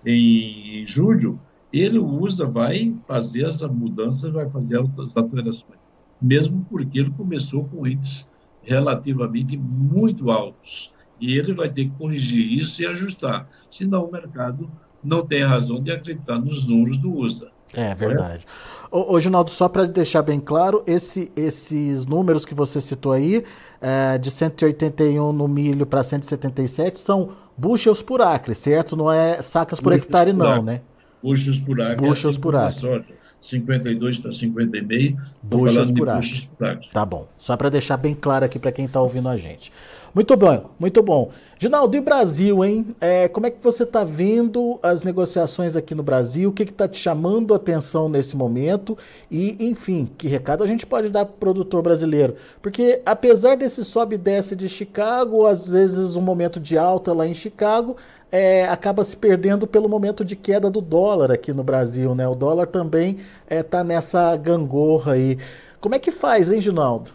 em 0.04 0.84
julho, 0.84 1.40
ele 1.72 2.00
usa, 2.00 2.46
vai 2.46 2.92
fazer 3.06 3.44
essa 3.44 3.68
mudança, 3.68 4.28
vai 4.32 4.50
fazer 4.50 4.80
as 4.80 5.16
alterações, 5.16 5.78
mesmo 6.20 6.66
porque 6.68 6.98
ele 6.98 7.12
começou 7.12 7.64
com 7.66 7.86
índices 7.86 8.28
relativamente 8.64 9.56
muito 9.56 10.32
altos. 10.32 10.92
E 11.20 11.38
ele 11.38 11.54
vai 11.54 11.68
ter 11.68 11.84
que 11.84 11.96
corrigir 11.96 12.58
isso 12.60 12.82
e 12.82 12.86
ajustar, 12.86 13.46
senão 13.70 14.06
o 14.06 14.10
mercado 14.10 14.68
não 15.02 15.22
tem 15.22 15.42
razão 15.42 15.80
de 15.80 15.90
acreditar 15.90 16.38
nos 16.38 16.68
números 16.68 16.96
do 16.96 17.16
USA. 17.16 17.48
É 17.72 17.94
verdade. 17.94 18.44
É? 18.44 18.96
Ô, 18.96 19.14
ô 19.14 19.20
Ginaldo, 19.20 19.50
só 19.50 19.68
para 19.68 19.86
deixar 19.86 20.22
bem 20.22 20.40
claro, 20.40 20.82
esse, 20.86 21.30
esses 21.36 22.04
números 22.04 22.44
que 22.44 22.54
você 22.54 22.80
citou 22.80 23.12
aí, 23.12 23.44
é, 23.80 24.18
de 24.18 24.30
181 24.30 25.32
no 25.32 25.46
milho 25.46 25.86
para 25.86 26.02
177, 26.02 26.98
são 26.98 27.30
bushels 27.56 28.02
por 28.02 28.20
acre, 28.20 28.54
certo? 28.54 28.96
Não 28.96 29.10
é 29.10 29.40
sacas 29.42 29.80
por 29.80 29.92
hectare, 29.92 30.32
não, 30.32 30.62
né? 30.62 30.80
buchos 31.22 31.58
por 31.58 31.80
acre. 31.80 31.96
Buchos 31.96 32.38
por 32.38 32.56
acre. 32.56 32.74
Soja, 32.74 33.12
52 33.40 34.18
para 34.18 34.30
50,5. 34.30 35.16
Buchos 35.42 35.90
por 35.90 36.08
acre. 36.08 36.30
Por 36.56 36.66
acre. 36.66 36.88
Tá 36.92 37.04
bom. 37.04 37.28
Só 37.38 37.56
para 37.56 37.68
deixar 37.68 37.96
bem 37.96 38.14
claro 38.14 38.44
aqui 38.44 38.58
para 38.58 38.72
quem 38.72 38.86
está 38.86 39.00
ouvindo 39.00 39.28
a 39.28 39.36
gente. 39.36 39.72
Muito 40.12 40.36
bom, 40.36 40.70
muito 40.78 41.02
bom. 41.02 41.30
Ginaldo, 41.56 41.96
e 41.96 42.00
Brasil, 42.00 42.64
hein? 42.64 42.96
É, 43.00 43.28
como 43.28 43.46
é 43.46 43.50
que 43.50 43.62
você 43.62 43.84
está 43.84 44.02
vendo 44.02 44.78
as 44.82 45.02
negociações 45.02 45.76
aqui 45.76 45.94
no 45.94 46.02
Brasil? 46.02 46.50
O 46.50 46.52
que 46.52 46.64
está 46.64 46.88
te 46.88 46.98
chamando 46.98 47.52
a 47.52 47.58
atenção 47.58 48.08
nesse 48.08 48.36
momento? 48.36 48.98
E, 49.30 49.56
enfim, 49.60 50.10
que 50.18 50.26
recado 50.26 50.64
a 50.64 50.66
gente 50.66 50.84
pode 50.84 51.10
dar 51.10 51.26
para 51.26 51.34
o 51.34 51.38
produtor 51.38 51.82
brasileiro? 51.82 52.34
Porque, 52.60 53.02
apesar 53.06 53.56
desse 53.56 53.84
sobe 53.84 54.14
e 54.16 54.18
desce 54.18 54.56
de 54.56 54.68
Chicago, 54.68 55.46
às 55.46 55.70
vezes 55.70 56.16
um 56.16 56.22
momento 56.22 56.58
de 56.58 56.76
alta 56.76 57.12
lá 57.12 57.26
em 57.26 57.34
Chicago, 57.34 57.96
é, 58.32 58.64
acaba 58.64 59.04
se 59.04 59.16
perdendo 59.16 59.66
pelo 59.66 59.88
momento 59.88 60.24
de 60.24 60.34
queda 60.34 60.70
do 60.70 60.80
dólar 60.80 61.30
aqui 61.30 61.52
no 61.52 61.62
Brasil, 61.62 62.14
né? 62.14 62.26
O 62.26 62.34
dólar 62.34 62.66
também 62.66 63.18
está 63.48 63.80
é, 63.80 63.84
nessa 63.84 64.34
gangorra 64.36 65.12
aí. 65.12 65.38
Como 65.80 65.94
é 65.94 65.98
que 65.98 66.10
faz, 66.10 66.50
hein, 66.50 66.60
Ginaldo? 66.60 67.10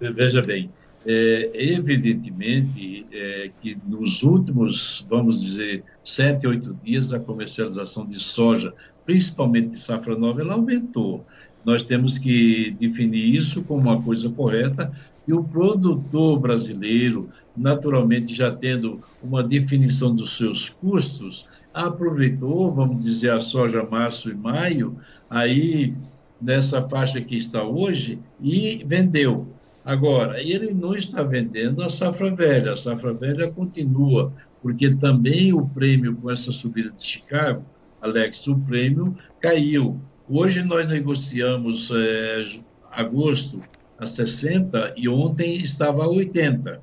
Veja 0.00 0.40
bem, 0.40 0.70
é, 1.06 1.50
evidentemente 1.54 3.06
é, 3.12 3.50
que 3.60 3.76
nos 3.86 4.22
últimos, 4.22 5.06
vamos 5.08 5.40
dizer, 5.42 5.82
sete, 6.02 6.46
oito 6.46 6.74
dias, 6.84 7.12
a 7.12 7.20
comercialização 7.20 8.06
de 8.06 8.18
soja, 8.18 8.74
principalmente 9.06 9.68
de 9.68 9.78
safra 9.78 10.16
nova, 10.16 10.40
ela 10.40 10.54
aumentou. 10.54 11.24
Nós 11.64 11.82
temos 11.82 12.18
que 12.18 12.70
definir 12.78 13.34
isso 13.34 13.64
como 13.64 13.82
uma 13.82 14.02
coisa 14.02 14.30
correta 14.30 14.92
e 15.26 15.32
o 15.32 15.44
produtor 15.44 16.38
brasileiro, 16.38 17.28
naturalmente 17.56 18.34
já 18.34 18.50
tendo 18.50 19.00
uma 19.22 19.42
definição 19.42 20.14
dos 20.14 20.36
seus 20.36 20.68
custos, 20.68 21.46
aproveitou, 21.72 22.74
vamos 22.74 23.04
dizer, 23.04 23.32
a 23.32 23.40
soja 23.40 23.82
março 23.82 24.30
e 24.30 24.34
maio, 24.34 24.96
aí 25.28 25.94
nessa 26.40 26.88
faixa 26.88 27.20
que 27.20 27.36
está 27.36 27.62
hoje, 27.62 28.18
e 28.40 28.82
vendeu. 28.86 29.46
Agora, 29.84 30.40
ele 30.42 30.74
não 30.74 30.94
está 30.94 31.22
vendendo 31.22 31.82
a 31.82 31.88
safra 31.88 32.34
velha, 32.34 32.72
a 32.72 32.76
safra 32.76 33.14
velha 33.14 33.50
continua, 33.50 34.30
porque 34.62 34.90
também 34.90 35.54
o 35.54 35.66
prêmio 35.66 36.14
com 36.16 36.30
essa 36.30 36.52
subida 36.52 36.90
de 36.90 37.02
Chicago, 37.02 37.64
Alex, 38.00 38.46
o 38.46 38.58
prêmio 38.58 39.16
caiu. 39.40 39.98
Hoje 40.28 40.62
nós 40.62 40.88
negociamos 40.88 41.90
é, 41.90 42.42
agosto 42.92 43.62
a 43.98 44.06
60 44.06 44.94
e 44.96 45.08
ontem 45.08 45.54
estava 45.54 46.04
a 46.04 46.08
80. 46.08 46.80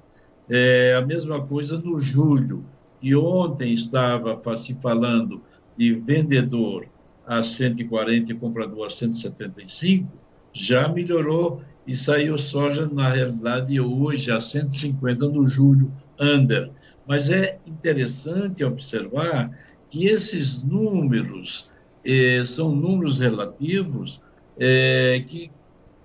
É 0.49 0.95
a 0.95 1.01
mesma 1.05 1.41
coisa 1.41 1.77
no 1.79 1.99
julho, 1.99 2.65
que 2.99 3.15
ontem 3.15 3.73
estava 3.73 4.39
se 4.55 4.81
falando 4.81 5.41
de 5.77 5.93
vendedor 5.93 6.87
a 7.25 7.43
140 7.43 8.31
e 8.31 8.35
comprador 8.35 8.85
a 8.85 8.89
175, 8.89 10.07
já 10.51 10.87
melhorou 10.87 11.61
e 11.87 11.95
saiu 11.95 12.37
soja, 12.37 12.89
na 12.93 13.09
realidade, 13.09 13.79
hoje 13.79 14.29
a 14.31 14.39
150 14.39 15.29
no 15.29 15.47
julho, 15.47 15.91
under. 16.19 16.69
Mas 17.07 17.31
é 17.31 17.57
interessante 17.65 18.63
observar 18.63 19.57
que 19.89 20.05
esses 20.05 20.61
números 20.63 21.71
eh, 22.05 22.43
são 22.43 22.75
números 22.75 23.21
relativos 23.21 24.21
eh, 24.59 25.23
que, 25.25 25.49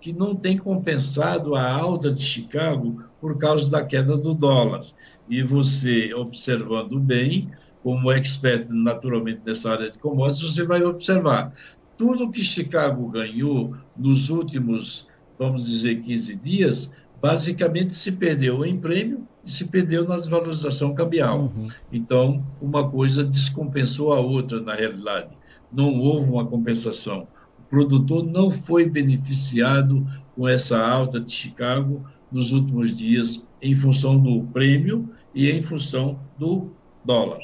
que 0.01 0.13
não 0.13 0.37
têm 0.37 0.57
compensado 0.57 1.57
a 1.57 1.69
alta 1.69 2.13
de 2.13 2.23
Chicago 2.23 3.03
por 3.21 3.37
causa 3.39 3.71
da 3.71 3.85
queda 3.85 4.17
do 4.17 4.35
dólar. 4.35 4.87
E 5.29 5.43
você, 5.43 6.15
observando 6.15 7.01
bem, 7.01 7.51
como 7.83 8.13
expert 8.13 8.69
naturalmente 8.71 9.41
nessa 9.45 9.73
área 9.73 9.91
de 9.91 9.99
commodities, 9.99 10.55
você 10.55 10.65
vai 10.65 10.83
observar 10.85 11.53
tudo 11.97 12.31
que 12.31 12.43
Chicago 12.43 13.09
ganhou 13.09 13.77
nos 13.97 14.31
últimos, 14.31 15.09
vamos 15.39 15.67
dizer, 15.67 15.97
15 16.01 16.37
dias, 16.39 16.93
basicamente 17.21 17.95
se 17.95 18.13
perdeu 18.13 18.65
em 18.65 18.77
prêmio 18.77 19.27
e 19.45 19.51
se 19.51 19.69
perdeu 19.69 20.07
na 20.07 20.17
desvalorização 20.17 20.95
cambial. 20.95 21.53
Uhum. 21.57 21.67
Então, 21.93 22.45
uma 22.61 22.89
coisa 22.89 23.25
descompensou 23.25 24.13
a 24.13 24.21
outra, 24.21 24.61
na 24.61 24.75
realidade. 24.75 25.35
Não 25.73 25.99
houve 25.99 26.31
uma 26.31 26.47
compensação. 26.47 27.27
O 27.59 27.63
produtor 27.69 28.25
não 28.25 28.51
foi 28.51 28.89
beneficiado 28.89 30.07
com 30.35 30.49
essa 30.49 30.85
alta 30.85 31.21
de 31.21 31.33
Chicago 31.33 32.05
nos 32.31 32.53
últimos 32.53 32.95
dias, 32.95 33.49
em 33.61 33.75
função 33.75 34.19
do 34.19 34.43
prêmio 34.53 35.09
e 35.35 35.51
em 35.51 35.63
função 35.63 36.19
do 36.39 36.71
dólar. 37.05 37.41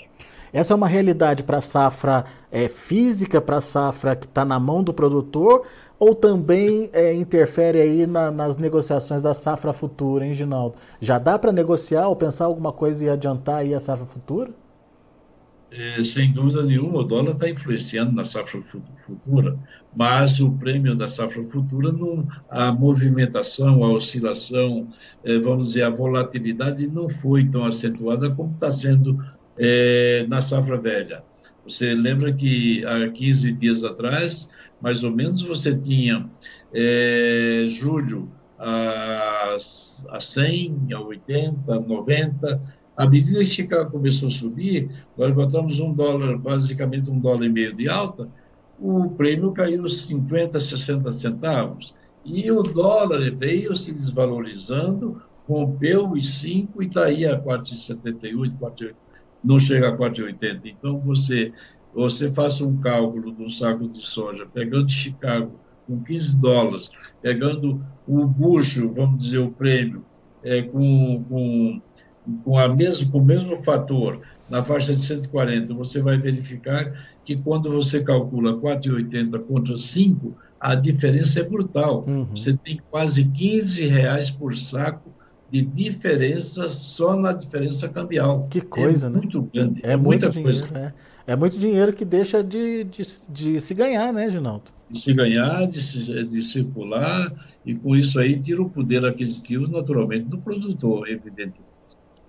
Essa 0.53 0.73
é 0.73 0.77
uma 0.77 0.89
realidade 0.89 1.43
para 1.43 1.59
a 1.59 1.61
safra 1.61 2.25
é, 2.51 2.69
física, 2.69 3.41
para 3.41 3.59
a 3.59 3.61
safra 3.61 4.17
que 4.17 4.27
está 4.27 4.45
na 4.45 4.59
mão 4.59 4.83
do 4.83 4.95
produtor, 4.95 5.67
ou 5.99 6.15
também 6.15 6.89
é, 6.93 7.13
interfere 7.13 7.81
aí 7.81 8.07
na, 8.07 8.31
nas 8.31 8.57
negociações 8.57 9.21
da 9.21 9.35
safra 9.35 9.73
futura, 9.73 10.25
hein, 10.25 10.35
Ginaldo? 10.35 10.77
Já 11.01 11.19
dá 11.19 11.39
para 11.39 11.53
negociar 11.53 12.09
ou 12.09 12.17
pensar 12.17 12.45
alguma 12.45 12.73
coisa 12.73 13.05
e 13.05 13.09
adiantar 13.09 13.57
aí 13.57 13.75
a 13.75 13.81
safra 13.81 14.07
futura? 14.07 14.51
É, 15.71 16.03
sem 16.03 16.33
dúvida 16.33 16.63
nenhuma, 16.63 17.01
o 17.01 17.05
dólar 17.05 17.33
está 17.33 17.49
influenciando 17.49 18.13
na 18.13 18.25
safra 18.25 18.59
futura, 18.63 19.59
mas 19.95 20.41
o 20.41 20.53
prêmio 20.53 20.97
da 20.97 21.07
safra 21.07 21.45
futura, 21.45 21.93
não, 21.93 22.27
a 22.49 22.73
movimentação, 22.73 23.85
a 23.85 23.93
oscilação, 23.93 24.89
é, 25.23 25.39
vamos 25.41 25.67
dizer, 25.67 25.83
a 25.83 25.91
volatilidade 25.91 26.89
não 26.89 27.11
foi 27.11 27.45
tão 27.45 27.67
acentuada 27.67 28.31
como 28.31 28.55
está 28.55 28.71
sendo 28.71 29.19
é, 29.59 30.25
na 30.27 30.41
safra 30.41 30.79
velha. 30.79 31.23
Você 31.67 31.93
lembra 31.95 32.33
que 32.33 32.83
há 32.87 33.11
15 33.11 33.53
dias 33.53 33.85
atrás, 33.85 34.49
mais 34.81 35.05
ou 35.05 35.11
menos, 35.11 35.43
você 35.43 35.77
tinha 35.77 36.29
é, 36.73 37.65
julho 37.67 38.31
a, 38.59 39.57
a 40.11 40.21
100, 40.21 40.89
a 40.93 41.01
80, 41.01 41.73
a 41.73 41.81
90. 41.81 42.63
À 42.97 43.09
medida 43.09 43.39
que 43.39 43.47
Chicago 43.47 43.91
começou 43.91 44.29
a 44.29 44.33
subir, 44.33 44.91
nós 45.17 45.33
botamos 45.33 45.81
um 45.81 45.93
dólar, 45.93 46.37
basicamente 46.39 47.11
um 47.11 47.19
dólar 47.19 47.47
e 47.47 47.49
meio 47.49 47.75
de 47.75 47.89
alta, 47.89 48.29
o 48.81 49.11
prêmio 49.11 49.53
caiu 49.53 49.89
50, 49.89 50.59
60 50.59 51.11
centavos. 51.13 51.95
E 52.25 52.51
o 52.51 52.63
dólar 52.63 53.31
veio 53.37 53.75
se 53.75 53.93
desvalorizando, 53.93 55.23
rompeu 55.47 56.11
os 56.11 56.41
5 56.41 56.83
e 56.83 56.87
está 56.87 57.05
aí 57.05 57.25
a 57.25 57.41
4,78, 57.41 58.59
4,80 58.59 58.95
não 59.43 59.59
chega 59.59 59.89
a 59.89 59.97
4,80. 59.97 60.61
Então, 60.65 60.99
você, 61.01 61.53
você 61.95 62.33
faça 62.33 62.65
um 62.65 62.77
cálculo 62.77 63.31
do 63.33 63.49
saco 63.49 63.89
de 63.89 64.01
soja, 64.01 64.47
pegando 64.47 64.91
Chicago 64.91 65.53
com 65.87 66.03
15 66.03 66.41
dólares, 66.41 66.91
pegando 67.23 67.81
o 68.07 68.27
bucho, 68.27 68.93
vamos 68.93 69.23
dizer, 69.23 69.39
o 69.39 69.51
prêmio, 69.51 70.05
é, 70.43 70.63
com, 70.63 71.25
com, 71.29 71.81
com, 72.45 72.59
a 72.59 72.69
mesmo, 72.69 73.11
com 73.11 73.19
o 73.19 73.25
mesmo 73.25 73.57
fator, 73.57 74.21
na 74.49 74.63
faixa 74.63 74.93
de 74.93 75.01
140, 75.01 75.75
você 75.75 76.01
vai 76.01 76.19
verificar 76.19 76.93
que 77.25 77.37
quando 77.37 77.71
você 77.71 78.03
calcula 78.03 78.57
4,80 78.59 79.39
contra 79.41 79.77
5, 79.77 80.35
a 80.61 80.75
diferença 80.75 81.41
é 81.41 81.45
brutal. 81.45 82.05
Uhum. 82.07 82.25
Você 82.27 82.57
tem 82.57 82.81
quase 82.91 83.29
15 83.31 83.87
reais 83.87 84.31
por 84.31 84.55
saco 84.55 85.13
de 85.51 85.63
diferença 85.63 86.69
só 86.69 87.17
na 87.17 87.33
diferença 87.33 87.89
cambial. 87.89 88.47
Que 88.51 88.61
coisa, 88.61 89.07
é 89.07 89.11
né? 89.11 89.17
Muito 89.19 89.43
grande. 89.43 89.85
É, 89.85 89.93
é 89.93 89.97
muito 89.97 90.29
dinheiro, 90.29 90.61
coisa. 90.61 90.95
É. 91.27 91.33
é 91.33 91.37
muito 91.37 91.59
dinheiro 91.59 91.93
que 91.93 92.05
deixa 92.05 92.45
de, 92.45 92.85
de, 92.85 93.03
de 93.31 93.61
se 93.61 93.75
ganhar, 93.75 94.13
né, 94.13 94.31
Ginaldo? 94.31 94.71
De 94.89 94.99
se 94.99 95.15
ganhar, 95.15 95.67
de, 95.67 95.81
se, 95.83 96.25
de 96.25 96.43
circular, 96.43 97.33
e 97.65 97.75
com 97.75 97.97
isso 97.97 98.19
aí 98.19 98.39
tira 98.39 98.63
o 98.63 98.69
poder 98.69 99.05
aquisitivo, 99.05 99.67
naturalmente, 99.67 100.25
do 100.25 100.39
produtor, 100.39 101.09
evidentemente. 101.09 101.63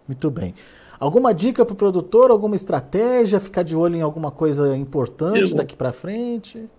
Muito 0.08 0.32
bem. 0.32 0.53
Alguma 0.99 1.34
dica 1.34 1.65
para 1.65 1.73
o 1.73 1.77
produtor, 1.77 2.32
alguma 2.32 2.55
estratégia, 2.55 3.39
ficar 3.39 3.63
de 3.63 3.75
olho 3.75 3.95
em 3.95 4.01
alguma 4.01 4.32
coisa 4.32 4.75
importante 4.75 5.51
Eu... 5.51 5.55
daqui 5.55 5.75
para 5.75 5.93
frente? 5.93 6.69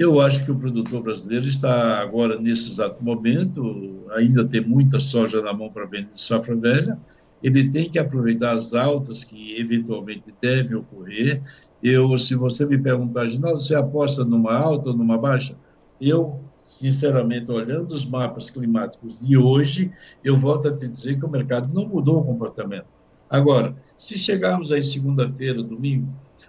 Eu 0.00 0.18
acho 0.18 0.46
que 0.46 0.50
o 0.50 0.58
produtor 0.58 1.02
brasileiro 1.02 1.44
está 1.44 1.98
agora, 2.00 2.40
nesse 2.40 2.70
exato 2.70 3.04
momento, 3.04 4.02
ainda 4.12 4.48
tem 4.48 4.62
muita 4.62 4.98
soja 4.98 5.42
na 5.42 5.52
mão 5.52 5.70
para 5.70 5.84
vender 5.84 6.06
de 6.06 6.18
safra 6.18 6.56
velha, 6.56 6.98
ele 7.42 7.68
tem 7.68 7.90
que 7.90 7.98
aproveitar 7.98 8.54
as 8.54 8.72
altas 8.72 9.24
que 9.24 9.60
eventualmente 9.60 10.34
devem 10.40 10.74
ocorrer. 10.74 11.42
Eu, 11.82 12.16
se 12.16 12.34
você 12.34 12.64
me 12.64 12.78
perguntar, 12.78 13.28
Ginaldo, 13.28 13.58
você 13.58 13.74
aposta 13.74 14.24
numa 14.24 14.54
alta 14.54 14.88
ou 14.88 14.96
numa 14.96 15.18
baixa? 15.18 15.54
Eu, 16.00 16.40
sinceramente, 16.64 17.52
olhando 17.52 17.92
os 17.92 18.08
mapas 18.08 18.48
climáticos 18.48 19.20
de 19.26 19.36
hoje, 19.36 19.92
eu 20.24 20.40
volto 20.40 20.68
a 20.68 20.74
te 20.74 20.88
dizer 20.88 21.18
que 21.18 21.26
o 21.26 21.30
mercado 21.30 21.74
não 21.74 21.86
mudou 21.86 22.20
o 22.20 22.24
comportamento. 22.24 22.86
Agora, 23.28 23.76
se 23.98 24.18
chegarmos 24.18 24.72
aí 24.72 24.82
segunda-feira, 24.82 25.62
domingo, 25.62 26.08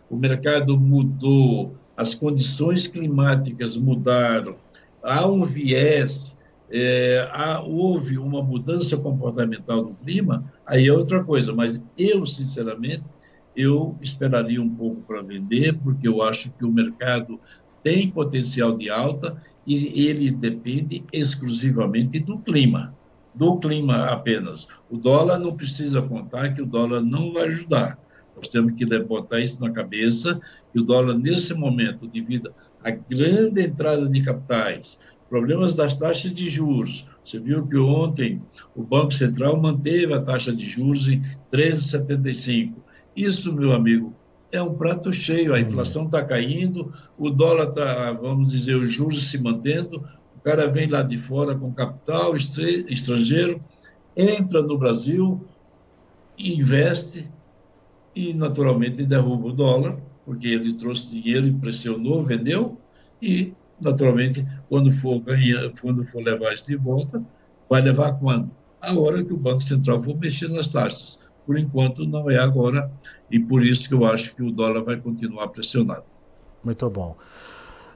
o 0.10 0.16
mercado 0.16 0.80
mudou 0.80 1.76
as 2.02 2.16
condições 2.16 2.88
climáticas 2.88 3.78
mudaram, 3.78 4.56
há 5.04 5.28
um 5.28 5.44
viés, 5.44 6.36
é, 6.72 7.30
há, 7.32 7.62
houve 7.62 8.18
uma 8.18 8.42
mudança 8.42 8.98
comportamental 8.98 9.84
do 9.84 9.94
clima, 9.94 10.52
aí 10.66 10.88
é 10.88 10.94
outra 10.94 11.24
coisa. 11.24 11.54
Mas 11.54 11.84
eu, 11.96 12.26
sinceramente, 12.26 13.14
eu 13.56 13.96
esperaria 14.02 14.60
um 14.60 14.70
pouco 14.70 15.02
para 15.02 15.22
vender, 15.22 15.78
porque 15.78 16.08
eu 16.08 16.24
acho 16.24 16.58
que 16.58 16.66
o 16.66 16.72
mercado 16.72 17.40
tem 17.84 18.10
potencial 18.10 18.76
de 18.76 18.90
alta 18.90 19.40
e 19.68 20.08
ele 20.08 20.32
depende 20.32 21.04
exclusivamente 21.14 22.20
do 22.20 22.40
clima, 22.40 22.96
do 23.36 23.58
clima 23.60 24.06
apenas. 24.06 24.68
O 24.90 24.98
dólar 24.98 25.38
não 25.38 25.56
precisa 25.56 26.02
contar 26.02 26.56
que 26.56 26.64
o 26.64 26.66
dólar 26.66 27.04
não 27.04 27.32
vai 27.32 27.46
ajudar. 27.46 28.00
Nós 28.36 28.48
temos 28.48 28.74
que 28.74 28.86
botar 29.02 29.40
isso 29.40 29.62
na 29.62 29.72
cabeça, 29.72 30.40
que 30.72 30.80
o 30.80 30.84
dólar, 30.84 31.16
nesse 31.16 31.54
momento, 31.54 32.08
devido 32.08 32.54
à 32.84 32.92
grande 32.92 33.62
entrada 33.62 34.08
de 34.08 34.22
capitais, 34.22 35.00
problemas 35.30 35.76
das 35.76 35.96
taxas 35.96 36.34
de 36.34 36.50
juros. 36.50 37.08
Você 37.24 37.40
viu 37.40 37.66
que 37.66 37.78
ontem 37.78 38.42
o 38.76 38.84
Banco 38.84 39.14
Central 39.14 39.60
manteve 39.62 40.14
a 40.14 40.22
taxa 40.22 40.54
de 40.54 40.66
juros 40.66 41.08
em 41.08 41.22
13,75. 41.54 42.74
Isso, 43.16 43.54
meu 43.54 43.72
amigo, 43.72 44.14
é 44.52 44.62
um 44.62 44.74
prato 44.74 45.12
cheio. 45.14 45.54
A 45.54 45.58
uhum. 45.58 45.62
inflação 45.62 46.06
está 46.06 46.24
caindo, 46.24 46.94
o 47.18 47.30
dólar 47.30 47.70
está, 47.70 48.12
vamos 48.12 48.52
dizer, 48.52 48.76
os 48.76 48.92
juros 48.92 49.30
se 49.30 49.42
mantendo. 49.42 50.04
O 50.36 50.42
cara 50.44 50.68
vem 50.68 50.88
lá 50.88 51.02
de 51.02 51.18
fora 51.18 51.56
com 51.56 51.72
capital 51.72 52.36
estrangeiro, 52.36 53.64
entra 54.18 54.62
no 54.62 54.78
Brasil, 54.78 55.46
investe, 56.38 57.30
e, 58.16 58.34
naturalmente, 58.34 59.06
derruba 59.06 59.48
o 59.48 59.52
dólar, 59.52 59.98
porque 60.26 60.48
ele 60.48 60.74
trouxe 60.74 61.22
dinheiro, 61.22 61.48
impressionou, 61.48 62.24
vendeu, 62.24 62.78
e, 63.22 63.54
naturalmente, 63.80 64.46
quando 64.70 64.92
for 64.92 65.20
ganhar, 65.20 65.72
quando 65.82 66.04
for 66.06 66.24
levar 66.24 66.54
isso 66.54 66.68
de 66.68 66.76
volta, 66.76 67.24
vai 67.70 67.82
levar 67.82 68.14
quando? 68.14 68.52
A 68.82 68.94
hora 68.94 69.24
que 69.24 69.34
o 69.34 69.38
Banco 69.38 69.62
Central 69.62 70.02
for 70.02 70.18
mexer 70.18 70.50
nas 70.50 70.70
taxas. 70.70 71.30
Por 71.46 71.58
enquanto, 71.58 72.06
não 72.06 72.30
é 72.30 72.38
agora, 72.38 72.92
e 73.30 73.40
por 73.40 73.66
isso 73.66 73.88
que 73.88 73.96
eu 73.96 74.06
acho 74.06 74.36
que 74.36 74.44
o 74.44 74.52
dólar 74.52 74.84
vai 74.84 74.98
continuar 74.98 75.48
pressionado. 75.50 76.04
Muito 76.64 76.90
bom. 76.90 77.16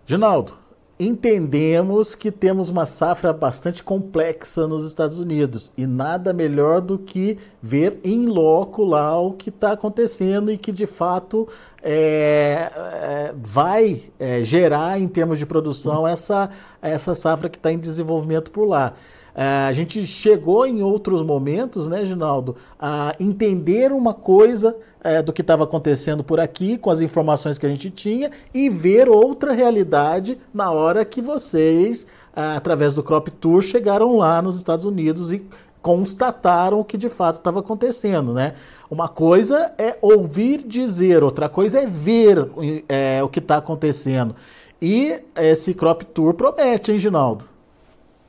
Ginaldo, 0.05 0.53
entendemos 0.97 2.15
que 2.15 2.31
temos 2.31 2.69
uma 2.69 2.85
safra 2.85 3.33
bastante 3.33 3.83
complexa 3.83 4.65
nos 4.65 4.85
Estados 4.85 5.19
Unidos 5.19 5.71
e 5.77 5.85
nada 5.85 6.31
melhor 6.31 6.79
do 6.79 6.97
que 6.97 7.37
ver 7.61 7.99
em 8.03 8.27
loco 8.27 8.83
lá 8.85 9.19
o 9.19 9.33
que 9.33 9.49
está 9.49 9.73
acontecendo 9.73 10.49
e 10.49 10.57
que 10.57 10.71
de 10.71 10.85
fato 10.85 11.47
é, 11.83 12.71
é, 12.73 13.33
vai 13.37 14.03
é, 14.17 14.41
gerar 14.41 14.97
em 14.97 15.07
termos 15.07 15.37
de 15.37 15.45
produção 15.45 16.07
essa, 16.07 16.49
essa 16.81 17.13
safra 17.13 17.49
que 17.49 17.57
está 17.57 17.71
em 17.71 17.77
desenvolvimento 17.77 18.49
por 18.49 18.65
lá. 18.65 18.93
É, 19.35 19.67
a 19.67 19.73
gente 19.73 20.05
chegou 20.07 20.65
em 20.65 20.81
outros 20.81 21.21
momentos, 21.21 21.87
né, 21.87 22.05
Ginaldo, 22.05 22.55
a 22.79 23.13
entender 23.19 23.91
uma 23.91 24.13
coisa 24.13 24.75
é, 25.03 25.21
do 25.21 25.33
que 25.33 25.41
estava 25.41 25.65
acontecendo 25.65 26.23
por 26.23 26.39
aqui, 26.39 26.77
com 26.77 26.89
as 26.89 27.01
informações 27.01 27.57
que 27.57 27.65
a 27.65 27.69
gente 27.69 27.89
tinha, 27.89 28.31
e 28.53 28.69
ver 28.69 29.09
outra 29.09 29.51
realidade 29.51 30.37
na 30.53 30.71
hora 30.71 31.03
que 31.03 31.21
vocês, 31.21 32.07
é, 32.33 32.41
através 32.55 32.93
do 32.93 33.03
Crop 33.03 33.29
Tour, 33.29 33.61
chegaram 33.61 34.17
lá 34.17 34.41
nos 34.41 34.55
Estados 34.55 34.85
Unidos 34.85 35.33
e 35.33 35.45
constataram 35.81 36.79
o 36.79 36.85
que 36.85 36.97
de 36.97 37.09
fato 37.09 37.35
estava 37.35 37.59
acontecendo, 37.59 38.33
né? 38.33 38.55
Uma 38.89 39.07
coisa 39.07 39.71
é 39.77 39.97
ouvir 40.01 40.63
dizer, 40.63 41.23
outra 41.23 41.47
coisa 41.47 41.79
é 41.79 41.85
ver 41.85 42.49
é, 42.89 43.21
o 43.21 43.27
que 43.27 43.37
está 43.37 43.57
acontecendo. 43.57 44.35
E 44.81 45.21
esse 45.35 45.73
crop 45.75 46.03
tour 46.05 46.33
promete, 46.33 46.91
hein, 46.91 46.97
Ginaldo? 46.97 47.54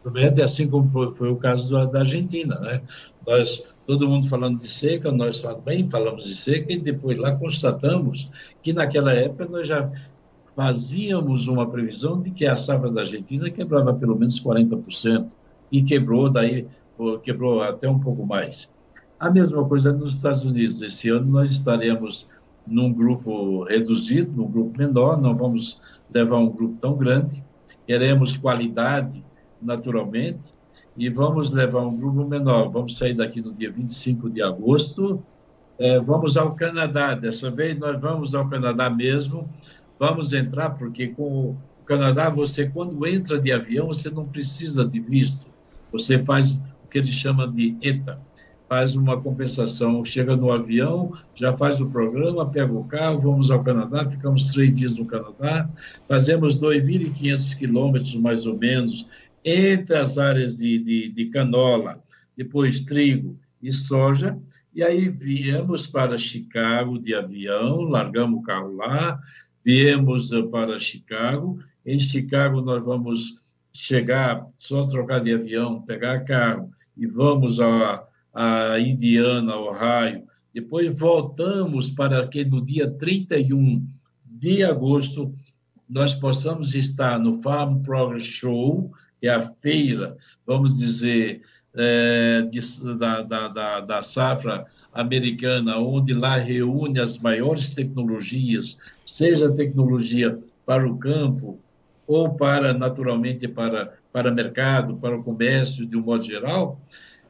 Promete, 0.07 0.41
assim 0.41 0.69
como 0.69 0.89
foi, 0.89 1.13
foi 1.13 1.31
o 1.31 1.37
caso 1.37 1.85
da 1.89 1.99
Argentina, 1.99 2.61
né? 2.61 2.81
Nós, 3.27 3.67
todo 3.85 4.07
mundo 4.09 4.29
falando 4.29 4.57
de 4.57 4.69
seca, 4.69 5.11
nós 5.11 5.41
também 5.41 5.91
falamos 5.91 6.27
de 6.27 6.37
seca 6.37 6.73
e 6.73 6.77
depois 6.77 7.19
lá 7.19 7.35
constatamos 7.35 8.31
que 8.63 8.73
naquela 8.73 9.13
época 9.13 9.49
nós 9.51 9.67
já 9.67 9.91
fazíamos 10.55 11.49
uma 11.49 11.69
previsão 11.69 12.21
de 12.21 12.31
que 12.31 12.47
a 12.47 12.55
safra 12.55 12.89
da 12.93 13.01
Argentina 13.01 13.51
quebrava 13.51 13.93
pelo 13.95 14.17
menos 14.17 14.41
40% 14.41 15.27
e 15.73 15.83
quebrou 15.83 16.31
daí 16.31 16.69
quebrou 17.25 17.61
até 17.63 17.89
um 17.89 17.99
pouco 17.99 18.25
mais. 18.25 18.73
A 19.19 19.29
mesma 19.29 19.67
coisa 19.69 19.93
nos 19.93 20.15
Estados 20.15 20.45
Unidos. 20.45 20.83
Esse 20.83 21.09
ano 21.09 21.27
nós 21.27 21.51
estaremos 21.51 22.31
num 22.65 22.93
grupo 22.93 23.65
reduzido, 23.65 24.31
num 24.37 24.49
grupo 24.49 24.79
menor, 24.79 25.21
não 25.21 25.37
vamos 25.37 25.99
levar 26.15 26.39
um 26.39 26.49
grupo 26.49 26.77
tão 26.81 26.97
grande. 26.97 27.43
Queremos 27.85 28.37
qualidade, 28.37 29.27
naturalmente, 29.67 30.55
e 30.97 31.09
vamos 31.09 31.53
levar 31.53 31.83
um 31.83 31.97
grupo 31.97 32.25
menor. 32.27 32.71
Vamos 32.71 32.97
sair 32.97 33.15
daqui 33.15 33.41
no 33.41 33.53
dia 33.53 33.71
25 33.71 34.31
de 34.31 34.43
agosto. 34.43 35.23
É, 35.79 36.01
vamos 36.01 36.37
ao 36.37 36.55
Canadá. 36.55 37.15
Dessa 37.15 37.51
vez 37.51 37.77
nós 37.77 38.01
vamos 38.01 38.35
ao 38.35 38.49
Canadá 38.49 38.89
mesmo. 38.89 39.49
Vamos 39.99 40.33
entrar, 40.33 40.71
porque 40.71 41.09
com 41.09 41.51
o 41.51 41.57
Canadá, 41.85 42.31
você, 42.31 42.69
quando 42.69 43.07
entra 43.07 43.39
de 43.39 43.53
avião, 43.53 43.89
você 43.89 44.09
não 44.09 44.27
precisa 44.27 44.87
de 44.87 45.01
visto. 45.01 45.51
Você 45.93 46.23
faz 46.23 46.63
o 46.85 46.89
que 46.89 46.99
eles 46.99 47.11
chamam 47.11 47.51
de 47.51 47.77
ETA 47.83 48.19
faz 48.69 48.97
uma 48.97 49.21
compensação, 49.21 50.05
chega 50.05 50.37
no 50.37 50.51
avião, 50.51 51.13
já 51.35 51.57
faz 51.57 51.81
o 51.81 51.89
programa, 51.89 52.51
pega 52.51 52.73
o 52.73 52.85
carro, 52.85 53.21
vamos 53.21 53.51
ao 53.51 53.63
Canadá, 53.63 54.09
ficamos 54.09 54.53
três 54.53 54.73
dias 54.73 54.99
no 54.99 55.07
Canadá, 55.07 55.69
fazemos 56.09 56.61
2.500 56.61 57.57
quilômetros, 57.57 58.15
mais 58.17 58.47
ou 58.47 58.59
menos, 58.59 59.09
entre 59.47 59.97
as 59.97 60.19
áreas 60.19 60.59
de, 60.59 60.79
de, 60.81 61.09
de 61.09 61.27
canola, 61.27 62.03
depois 62.37 62.83
trigo 62.83 63.39
e 63.63 63.73
soja, 63.73 64.39
e 64.75 64.83
aí 64.83 65.09
viemos 65.09 65.87
para 65.87 66.19
Chicago 66.19 66.99
de 66.99 67.15
avião, 67.15 67.83
largamos 67.83 68.41
o 68.41 68.43
carro 68.43 68.75
lá, 68.75 69.19
viemos 69.65 70.31
para 70.51 70.79
Chicago, 70.79 71.59
em 71.85 71.99
Chicago 71.99 72.61
nós 72.61 72.85
vamos 72.85 73.41
chegar, 73.73 74.47
só 74.57 74.85
trocar 74.85 75.21
de 75.21 75.33
avião, 75.33 75.81
pegar 75.83 76.25
carro, 76.25 76.71
e 76.97 77.07
vamos 77.07 77.61
a 77.61 78.05
a 78.37 78.79
Indiana, 78.79 79.57
Ohio. 79.57 80.25
Depois 80.53 80.99
voltamos 80.99 81.91
para 81.91 82.29
que 82.29 82.45
no 82.45 82.65
dia 82.65 82.91
31 82.91 83.83
de 84.27 84.63
agosto 84.63 85.35
nós 85.89 86.15
possamos 86.15 86.75
estar 86.75 87.19
no 87.19 87.41
Farm 87.41 87.83
Progress 87.83 88.27
Show, 88.27 88.93
é 89.23 89.29
a 89.29 89.41
feira, 89.41 90.17
vamos 90.47 90.79
dizer, 90.79 91.43
é, 91.75 92.43
de, 92.43 92.59
da, 92.97 93.23
da, 93.23 93.49
da, 93.49 93.81
da 93.81 94.03
safra 94.03 94.65
americana, 94.93 95.79
onde 95.79 96.15
lá 96.15 96.37
reúne 96.37 96.99
as 96.99 97.19
maiores 97.19 97.71
tecnologias, 97.71 98.79
seja 99.05 99.53
tecnologia 99.53 100.39
para 100.65 100.89
o 100.89 100.97
campo 100.97 101.59
ou 102.07 102.35
para, 102.35 102.73
naturalmente, 102.73 103.47
para, 103.47 103.93
para 104.13 104.33
mercado, 104.33 104.97
para 104.97 105.17
o 105.17 105.23
comércio 105.23 105.87
de 105.87 105.97
um 105.97 106.03
modo 106.03 106.23
geral, 106.23 106.81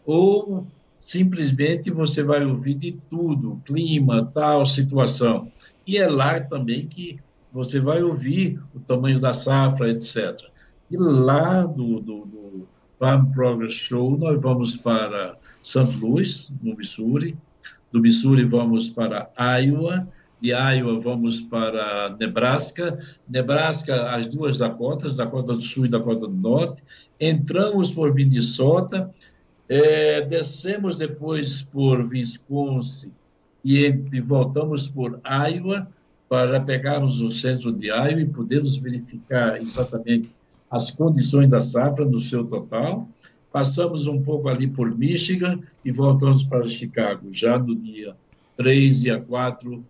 ou 0.04 0.66
simplesmente 0.94 1.90
você 1.90 2.22
vai 2.22 2.44
ouvir 2.44 2.74
de 2.74 2.92
tudo, 3.10 3.60
clima, 3.64 4.30
tal, 4.32 4.64
situação. 4.64 5.50
E 5.86 5.98
é 5.98 6.06
lá 6.08 6.40
também 6.40 6.86
que 6.86 7.18
você 7.52 7.80
vai 7.80 8.02
ouvir 8.02 8.60
o 8.74 8.80
tamanho 8.80 9.18
da 9.18 9.32
safra, 9.32 9.90
etc. 9.90 10.40
E 10.90 10.96
lá 10.96 11.64
do, 11.66 12.00
do, 12.00 12.24
do 12.26 12.68
Farm 12.98 13.30
Progress 13.32 13.74
Show, 13.74 14.16
nós 14.16 14.40
vamos 14.40 14.76
para 14.76 15.36
St. 15.62 15.96
Louis, 16.00 16.54
no 16.62 16.76
Missouri. 16.76 17.36
Do 17.92 18.00
Missouri 18.00 18.44
vamos 18.44 18.88
para 18.88 19.30
Iowa. 19.38 20.08
De 20.40 20.50
Iowa 20.50 21.00
vamos 21.00 21.40
para 21.40 22.14
Nebraska. 22.18 22.98
Nebraska, 23.28 24.10
as 24.10 24.26
duas 24.26 24.58
Dakotas, 24.58 25.16
Dakota 25.16 25.52
do 25.54 25.60
Sul 25.60 25.86
e 25.86 25.88
Dakota 25.88 26.26
do 26.26 26.34
Norte. 26.34 26.82
Entramos 27.18 27.90
por 27.90 28.14
Minnesota 28.14 29.12
é, 29.68 30.20
descemos 30.22 30.96
depois 30.96 31.62
por 31.62 32.00
Wisconsin 32.06 33.12
e, 33.64 33.86
e 34.12 34.20
voltamos 34.20 34.86
por 34.86 35.20
Iowa 35.24 35.88
para 36.28 36.60
pegarmos 36.60 37.20
o 37.20 37.28
centro 37.28 37.72
de 37.72 37.86
Iowa 37.86 38.20
e 38.20 38.26
podermos 38.26 38.76
verificar 38.76 39.60
exatamente 39.60 40.32
as 40.76 40.90
condições 40.90 41.48
da 41.48 41.60
safra 41.60 42.04
no 42.04 42.18
seu 42.18 42.46
total. 42.46 43.08
Passamos 43.50 44.06
um 44.06 44.22
pouco 44.22 44.48
ali 44.48 44.68
por 44.68 44.96
Michigan 44.96 45.60
e 45.84 45.90
voltamos 45.90 46.42
para 46.42 46.66
Chicago, 46.68 47.32
já 47.32 47.58
no 47.58 47.74
dia 47.74 48.14
3 48.56 49.04
e 49.04 49.20
4, 49.20 49.84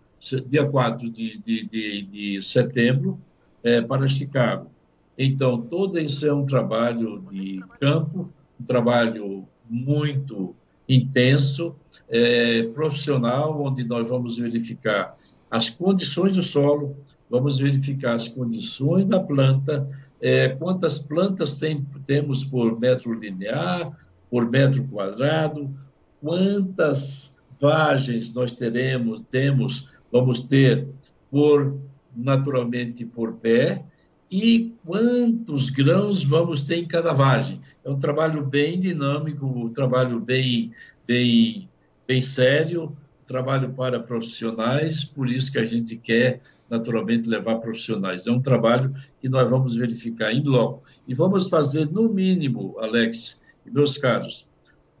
dia 0.47 0.65
4 0.65 1.09
de, 1.11 1.37
de, 1.39 1.65
de, 1.65 2.01
de 2.03 2.41
setembro, 2.41 3.19
é, 3.63 3.81
para 3.81 4.07
Chicago. 4.07 4.71
Então, 5.17 5.59
todo 5.59 5.99
isso 5.99 6.25
é 6.25 6.33
um 6.33 6.45
trabalho 6.45 7.23
de 7.29 7.61
campo, 7.79 8.29
um 8.59 8.63
trabalho 8.63 9.45
muito 9.69 10.55
intenso, 10.87 11.75
é, 12.07 12.63
profissional, 12.73 13.61
onde 13.61 13.83
nós 13.83 14.07
vamos 14.07 14.37
verificar 14.37 15.17
as 15.49 15.69
condições 15.69 16.35
do 16.35 16.41
solo, 16.41 16.95
vamos 17.29 17.59
verificar 17.59 18.15
as 18.15 18.27
condições 18.27 19.05
da 19.05 19.19
planta, 19.19 19.87
é, 20.21 20.49
quantas 20.49 20.99
plantas 20.99 21.59
tem, 21.59 21.85
temos 22.05 22.43
por 22.43 22.79
metro 22.79 23.13
linear, 23.13 23.91
por 24.29 24.49
metro 24.49 24.87
quadrado, 24.87 25.73
quantas 26.21 27.37
vagens 27.59 28.33
nós 28.33 28.53
teremos, 28.53 29.21
temos, 29.29 29.91
vamos 30.11 30.41
ter 30.41 30.87
por 31.29 31.77
naturalmente 32.15 33.05
por 33.05 33.33
pé, 33.35 33.83
e 34.29 34.73
quantos 34.85 35.69
grãos 35.69 36.23
vamos 36.23 36.65
ter 36.67 36.77
em 36.77 36.87
cada 36.87 37.13
vagem. 37.13 37.61
É 37.85 37.89
um 37.89 37.97
trabalho 37.97 38.45
bem 38.45 38.77
dinâmico, 38.77 39.45
um 39.45 39.69
trabalho 39.69 40.19
bem, 40.19 40.71
bem, 41.07 41.69
bem 42.05 42.19
sério, 42.19 42.85
um 42.85 43.25
trabalho 43.25 43.69
para 43.69 43.99
profissionais, 43.99 45.03
por 45.03 45.29
isso 45.29 45.51
que 45.51 45.59
a 45.59 45.65
gente 45.65 45.95
quer 45.95 46.41
naturalmente 46.69 47.29
levar 47.29 47.57
profissionais. 47.57 48.27
É 48.27 48.31
um 48.31 48.41
trabalho 48.41 48.93
que 49.19 49.29
nós 49.29 49.49
vamos 49.49 49.75
verificar 49.75 50.31
em 50.33 50.43
loco. 50.43 50.83
E 51.07 51.13
vamos 51.13 51.49
fazer, 51.49 51.89
no 51.91 52.09
mínimo, 52.09 52.77
Alex 52.79 53.41
e 53.65 53.71
meus 53.71 53.97
caros, 53.97 54.47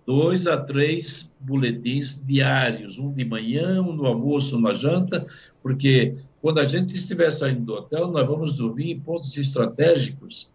dois 0.05 0.47
a 0.47 0.57
três 0.57 1.33
boletins 1.39 2.25
diários, 2.25 2.97
um 2.97 3.11
de 3.11 3.25
manhã, 3.25 3.81
um 3.81 3.93
no 3.93 4.05
almoço, 4.05 4.57
um 4.57 4.61
na 4.61 4.73
janta, 4.73 5.25
porque 5.61 6.15
quando 6.41 6.59
a 6.59 6.65
gente 6.65 6.93
estiver 6.93 7.29
saindo 7.29 7.65
do 7.65 7.73
hotel, 7.73 8.07
nós 8.07 8.25
vamos 8.25 8.55
dormir 8.55 8.91
em 8.91 8.99
pontos 8.99 9.37
estratégicos, 9.37 10.49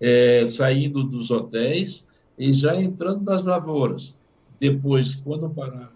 é, 0.00 0.44
saindo 0.44 1.02
dos 1.02 1.30
hotéis 1.30 2.06
e 2.38 2.52
já 2.52 2.76
entrando 2.76 3.24
nas 3.24 3.44
lavouras. 3.44 4.18
Depois, 4.60 5.14
quando 5.14 5.48
parar, 5.48 5.92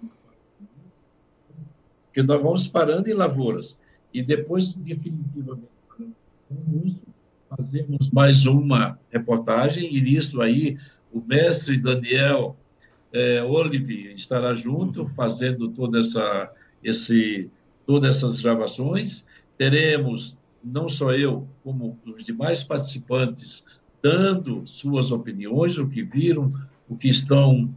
que 2.13 2.23
nós 2.23 2.43
vamos 2.43 2.69
parando 2.69 3.09
em 3.09 3.15
lavouras 3.15 3.82
e 4.13 4.23
depois 4.23 4.75
definitivamente 4.75 5.69
fazemos 7.49 8.11
mais 8.11 8.47
uma 8.47 8.99
reportagem 9.11 9.95
e 9.95 10.01
nisso 10.01 10.41
aí 10.41 10.79
o 11.13 11.21
mestre 11.21 11.79
Daniel 11.79 12.57
é, 13.13 13.43
Olive 13.43 14.13
estará 14.13 14.55
junto 14.55 15.05
fazendo 15.05 15.69
toda 15.69 15.99
essa 15.99 16.51
esse 16.83 17.51
todas 17.87 18.17
essas 18.17 18.41
gravações. 18.41 19.27
Teremos, 19.59 20.39
não 20.63 20.89
só 20.89 21.13
eu, 21.13 21.49
como 21.63 21.99
os 22.07 22.25
demais 22.25 22.63
participantes, 22.63 23.67
dando 24.03 24.67
suas 24.67 25.13
opiniões, 25.13 25.79
o 25.79 25.89
que 25.89 26.03
viram, 26.03 26.53
o 26.89 26.97
que 26.97 27.09
estão 27.09 27.73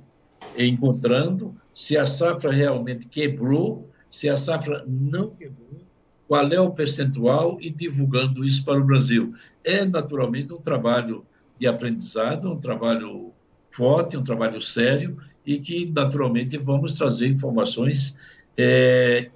encontrando, 0.58 1.56
se 1.74 1.98
a 1.98 2.06
safra 2.06 2.52
realmente 2.52 3.08
quebrou, 3.08 3.89
se 4.10 4.30
a 4.30 4.38
safra 4.38 4.86
não 4.88 5.32
quebrou, 5.32 5.82
qual 6.27 6.51
é 6.51 6.59
o 6.59 6.71
percentual 6.71 7.57
e 7.61 7.69
divulgando 7.69 8.43
isso 8.43 8.63
para 8.65 8.79
o 8.79 8.83
Brasil. 8.83 9.33
É 9.63 9.85
naturalmente 9.85 10.53
um 10.53 10.59
trabalho 10.59 11.25
de 11.59 11.67
aprendizado, 11.67 12.51
um 12.51 12.59
trabalho 12.59 13.31
forte, 13.69 14.17
um 14.17 14.23
trabalho 14.23 14.59
sério 14.59 15.17
e 15.45 15.59
que, 15.59 15.91
naturalmente, 15.93 16.57
vamos 16.57 16.95
trazer 16.95 17.27
informações 17.27 18.17
é, 18.57 19.29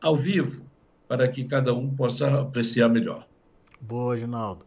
ao 0.00 0.16
vivo 0.16 0.66
para 1.08 1.26
que 1.26 1.44
cada 1.44 1.74
um 1.74 1.94
possa 1.94 2.42
apreciar 2.42 2.88
melhor. 2.88 3.26
Boa, 3.80 4.16
Ginaldo. 4.16 4.64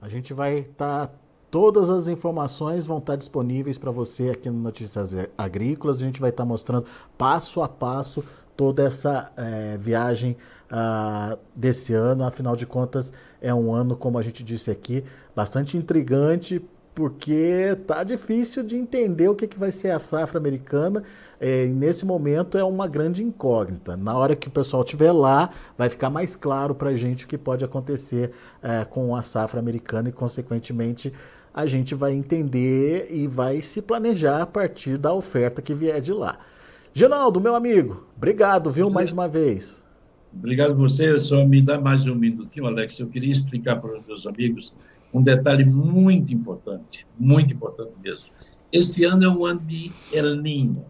A 0.00 0.08
gente 0.08 0.34
vai 0.34 0.58
estar. 0.58 1.06
Tá, 1.06 1.12
todas 1.50 1.88
as 1.88 2.08
informações 2.08 2.84
vão 2.84 2.98
estar 2.98 3.14
tá 3.14 3.16
disponíveis 3.16 3.78
para 3.78 3.90
você 3.90 4.30
aqui 4.30 4.50
no 4.50 4.58
Notícias 4.58 5.14
Agrícolas. 5.36 6.02
A 6.02 6.04
gente 6.04 6.20
vai 6.20 6.30
estar 6.30 6.42
tá 6.42 6.48
mostrando 6.48 6.86
passo 7.16 7.62
a 7.62 7.68
passo 7.68 8.24
toda 8.58 8.82
essa 8.82 9.30
é, 9.36 9.76
viagem 9.76 10.36
uh, 10.68 11.38
desse 11.54 11.94
ano. 11.94 12.24
Afinal 12.24 12.56
de 12.56 12.66
contas, 12.66 13.12
é 13.40 13.54
um 13.54 13.72
ano, 13.72 13.96
como 13.96 14.18
a 14.18 14.22
gente 14.22 14.42
disse 14.42 14.68
aqui, 14.68 15.04
bastante 15.34 15.76
intrigante 15.76 16.60
porque 16.92 17.78
tá 17.86 18.02
difícil 18.02 18.64
de 18.64 18.76
entender 18.76 19.28
o 19.28 19.34
que, 19.36 19.46
que 19.46 19.56
vai 19.56 19.70
ser 19.70 19.92
a 19.92 20.00
safra 20.00 20.36
americana. 20.36 21.04
É, 21.40 21.66
e 21.66 21.68
nesse 21.68 22.04
momento 22.04 22.58
é 22.58 22.64
uma 22.64 22.88
grande 22.88 23.22
incógnita. 23.22 23.96
Na 23.96 24.18
hora 24.18 24.34
que 24.34 24.48
o 24.48 24.50
pessoal 24.50 24.82
estiver 24.82 25.12
lá, 25.12 25.50
vai 25.76 25.88
ficar 25.88 26.10
mais 26.10 26.34
claro 26.34 26.74
para 26.74 26.90
a 26.90 26.96
gente 26.96 27.24
o 27.24 27.28
que 27.28 27.38
pode 27.38 27.64
acontecer 27.64 28.32
é, 28.60 28.84
com 28.84 29.14
a 29.14 29.22
safra 29.22 29.60
americana 29.60 30.08
e, 30.08 30.12
consequentemente, 30.12 31.12
a 31.54 31.64
gente 31.66 31.94
vai 31.94 32.12
entender 32.12 33.06
e 33.08 33.28
vai 33.28 33.62
se 33.62 33.80
planejar 33.80 34.42
a 34.42 34.46
partir 34.46 34.98
da 34.98 35.12
oferta 35.12 35.62
que 35.62 35.72
vier 35.72 36.00
de 36.00 36.12
lá. 36.12 36.40
Geraldo, 36.92 37.40
meu 37.40 37.54
amigo, 37.54 38.06
obrigado, 38.16 38.70
viu, 38.70 38.90
mais 38.90 39.12
uma 39.12 39.28
vez. 39.28 39.84
Obrigado 40.32 40.74
você. 40.74 41.18
Só 41.18 41.44
me 41.44 41.62
dá 41.62 41.80
mais 41.80 42.06
um 42.06 42.14
minutinho, 42.14 42.66
Alex. 42.66 42.98
Eu 42.98 43.08
queria 43.08 43.30
explicar 43.30 43.76
para 43.80 43.98
os 43.98 44.06
meus 44.06 44.26
amigos 44.26 44.76
um 45.12 45.22
detalhe 45.22 45.64
muito 45.64 46.34
importante, 46.34 47.06
muito 47.18 47.54
importante 47.54 47.92
mesmo. 48.02 48.32
Esse 48.70 49.04
ano 49.04 49.24
é 49.24 49.28
um 49.28 49.44
ano 49.44 49.60
de 49.60 49.92
El 50.12 50.36
Ninho. 50.36 50.84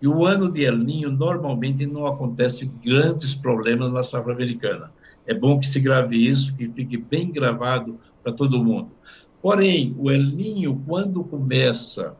E 0.00 0.06
o 0.06 0.24
ano 0.24 0.50
de 0.50 0.64
El 0.64 0.78
Ninho 0.78 1.10
normalmente 1.10 1.84
não 1.86 2.06
acontece 2.06 2.72
grandes 2.82 3.34
problemas 3.34 3.92
na 3.92 4.02
safra 4.02 4.32
americana. 4.32 4.92
É 5.26 5.34
bom 5.34 5.58
que 5.58 5.66
se 5.66 5.80
grave 5.80 6.16
isso, 6.16 6.56
que 6.56 6.68
fique 6.68 6.96
bem 6.96 7.30
gravado 7.32 7.98
para 8.22 8.32
todo 8.32 8.62
mundo. 8.62 8.90
Porém, 9.42 9.94
o 9.98 10.10
El 10.10 10.22
Ninho, 10.22 10.80
quando 10.86 11.24
começa, 11.24 12.16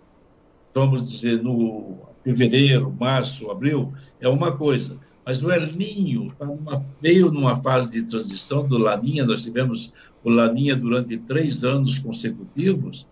vamos 0.75 1.09
dizer, 1.09 1.43
no 1.43 2.08
fevereiro, 2.29 2.95
março, 2.99 3.51
abril, 3.51 3.93
é 4.21 4.29
uma 4.29 4.57
coisa. 4.57 4.99
Mas 5.25 5.43
o 5.43 5.51
El 5.51 5.73
Ninho 5.73 6.33
tá 6.39 6.45
numa, 6.45 6.85
veio 7.01 7.31
numa 7.31 7.57
fase 7.57 7.99
de 7.99 8.11
transição 8.11 8.67
do 8.67 8.77
Laninha, 8.77 9.25
nós 9.25 9.45
tivemos 9.45 9.95
o 10.23 10.29
Laninha 10.29 10.77
durante 10.77 11.17
três 11.17 11.65
anos 11.65 11.99
consecutivos, 11.99 13.09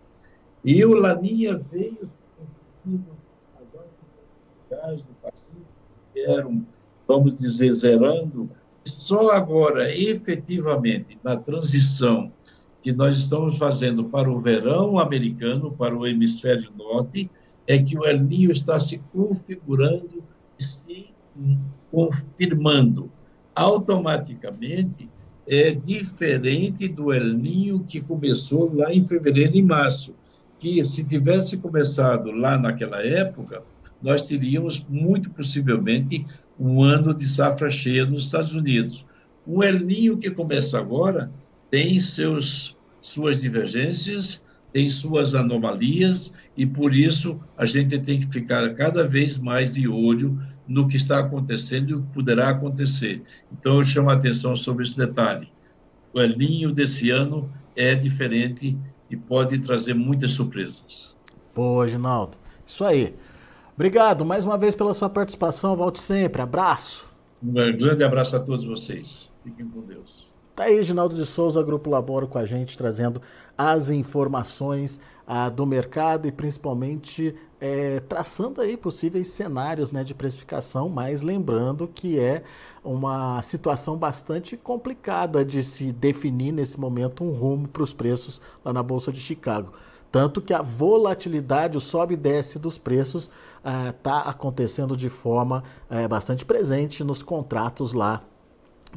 e 0.63 0.83
o 0.85 0.93
Laninha 0.93 1.59
veio 1.71 1.97
as 3.59 3.73
horas 4.71 5.03
do 5.03 5.13
Pacífico 5.21 5.65
que 6.13 6.19
eram, 6.21 6.65
vamos 7.07 7.35
dizer, 7.35 7.71
zerando, 7.71 8.49
só 8.83 9.31
agora, 9.31 9.91
efetivamente, 9.91 11.17
na 11.23 11.35
transição 11.35 12.31
que 12.81 12.93
nós 12.93 13.17
estamos 13.17 13.57
fazendo 13.57 14.05
para 14.05 14.29
o 14.29 14.39
verão 14.39 14.97
americano, 14.97 15.71
para 15.71 15.95
o 15.95 16.05
hemisfério 16.05 16.71
norte, 16.77 17.29
é 17.67 17.77
que 17.77 17.97
o 17.97 18.05
El 18.05 18.23
Ninho 18.23 18.49
está 18.49 18.79
se 18.79 18.99
configurando 19.13 20.23
e 20.57 20.63
se 20.63 21.05
confirmando. 21.91 23.11
Automaticamente, 23.53 25.09
é 25.47 25.71
diferente 25.71 26.87
do 26.87 27.13
El 27.13 27.33
Ninho 27.33 27.83
que 27.83 28.01
começou 28.01 28.73
lá 28.73 28.93
em 28.93 29.05
fevereiro 29.05 29.57
e 29.57 29.61
março, 29.61 30.15
que 30.57 30.83
se 30.83 31.07
tivesse 31.07 31.57
começado 31.57 32.31
lá 32.31 32.57
naquela 32.57 33.01
época, 33.05 33.63
nós 34.01 34.23
teríamos 34.23 34.85
muito 34.89 35.29
possivelmente 35.31 36.25
um 36.59 36.81
ano 36.81 37.13
de 37.13 37.27
safra 37.27 37.69
cheia 37.69 38.05
nos 38.05 38.25
Estados 38.25 38.53
Unidos. 38.53 39.05
O 39.45 39.63
El 39.63 39.79
Ninho 39.79 40.17
que 40.17 40.31
começa 40.31 40.79
agora 40.79 41.31
tem 41.69 41.99
seus, 41.99 42.77
suas 42.99 43.41
divergências, 43.41 44.47
tem 44.73 44.89
suas 44.89 45.35
anomalias, 45.35 46.33
e 46.57 46.65
por 46.65 46.93
isso 46.93 47.39
a 47.55 47.65
gente 47.65 47.99
tem 47.99 48.19
que 48.19 48.25
ficar 48.25 48.73
cada 48.73 49.07
vez 49.07 49.37
mais 49.37 49.75
de 49.75 49.87
olho 49.87 50.41
no 50.67 50.87
que 50.87 50.97
está 50.97 51.19
acontecendo 51.19 51.91
e 51.91 51.93
o 51.93 52.01
que 52.01 52.13
poderá 52.13 52.49
acontecer. 52.49 53.21
Então, 53.51 53.77
eu 53.77 53.83
chamo 53.83 54.09
a 54.09 54.13
atenção 54.13 54.55
sobre 54.55 54.83
esse 54.83 54.97
detalhe. 54.97 55.47
O 56.11 56.19
El 56.19 56.35
Ninho 56.35 56.73
desse 56.73 57.11
ano 57.11 57.49
é 57.75 57.93
diferente 57.93 58.77
e 59.09 59.15
pode 59.15 59.59
trazer 59.59 59.93
muitas 59.93 60.31
surpresas. 60.31 61.15
Boa, 61.55 61.87
Ginaldo. 61.87 62.37
Isso 62.65 62.83
aí. 62.83 63.15
Obrigado 63.75 64.25
mais 64.25 64.43
uma 64.43 64.57
vez 64.57 64.73
pela 64.73 64.93
sua 64.93 65.09
participação. 65.09 65.75
Volte 65.75 65.99
sempre. 65.99 66.41
Abraço. 66.41 67.05
Um 67.41 67.53
grande 67.53 68.03
abraço 68.03 68.35
a 68.35 68.39
todos 68.39 68.65
vocês. 68.65 69.31
Fiquem 69.43 69.67
com 69.67 69.81
Deus. 69.81 70.27
Tá 70.57 70.63
aí, 70.63 70.81
Ginaldo 70.81 71.15
de 71.15 71.23
Souza, 71.23 71.61
Grupo 71.61 71.87
Laboro, 71.87 72.27
com 72.27 72.39
a 72.39 72.43
gente, 72.43 72.75
trazendo 72.75 73.21
as 73.55 73.91
informações 73.91 74.99
ah, 75.27 75.49
do 75.49 75.67
mercado 75.67 76.27
e 76.27 76.31
principalmente 76.31 77.35
é, 77.61 77.99
traçando 77.99 78.59
aí 78.59 78.75
possíveis 78.75 79.27
cenários 79.27 79.91
né, 79.91 80.03
de 80.03 80.15
precificação, 80.15 80.89
mas 80.89 81.21
lembrando 81.21 81.87
que 81.87 82.19
é 82.19 82.41
uma 82.83 83.39
situação 83.43 83.97
bastante 83.97 84.57
complicada 84.57 85.45
de 85.45 85.61
se 85.61 85.91
definir 85.91 86.51
nesse 86.51 86.79
momento 86.79 87.23
um 87.23 87.33
rumo 87.33 87.67
para 87.67 87.83
os 87.83 87.93
preços 87.93 88.41
lá 88.65 88.73
na 88.73 88.81
Bolsa 88.81 89.11
de 89.11 89.19
Chicago. 89.19 89.73
Tanto 90.11 90.41
que 90.41 90.55
a 90.55 90.63
volatilidade, 90.63 91.77
o 91.77 91.79
sobe 91.79 92.15
e 92.15 92.17
desce 92.17 92.57
dos 92.57 92.79
preços, 92.79 93.29
está 93.89 94.21
ah, 94.21 94.29
acontecendo 94.31 94.97
de 94.97 95.07
forma 95.07 95.63
é, 95.87 96.07
bastante 96.07 96.43
presente 96.43 97.03
nos 97.03 97.21
contratos 97.21 97.93
lá 97.93 98.23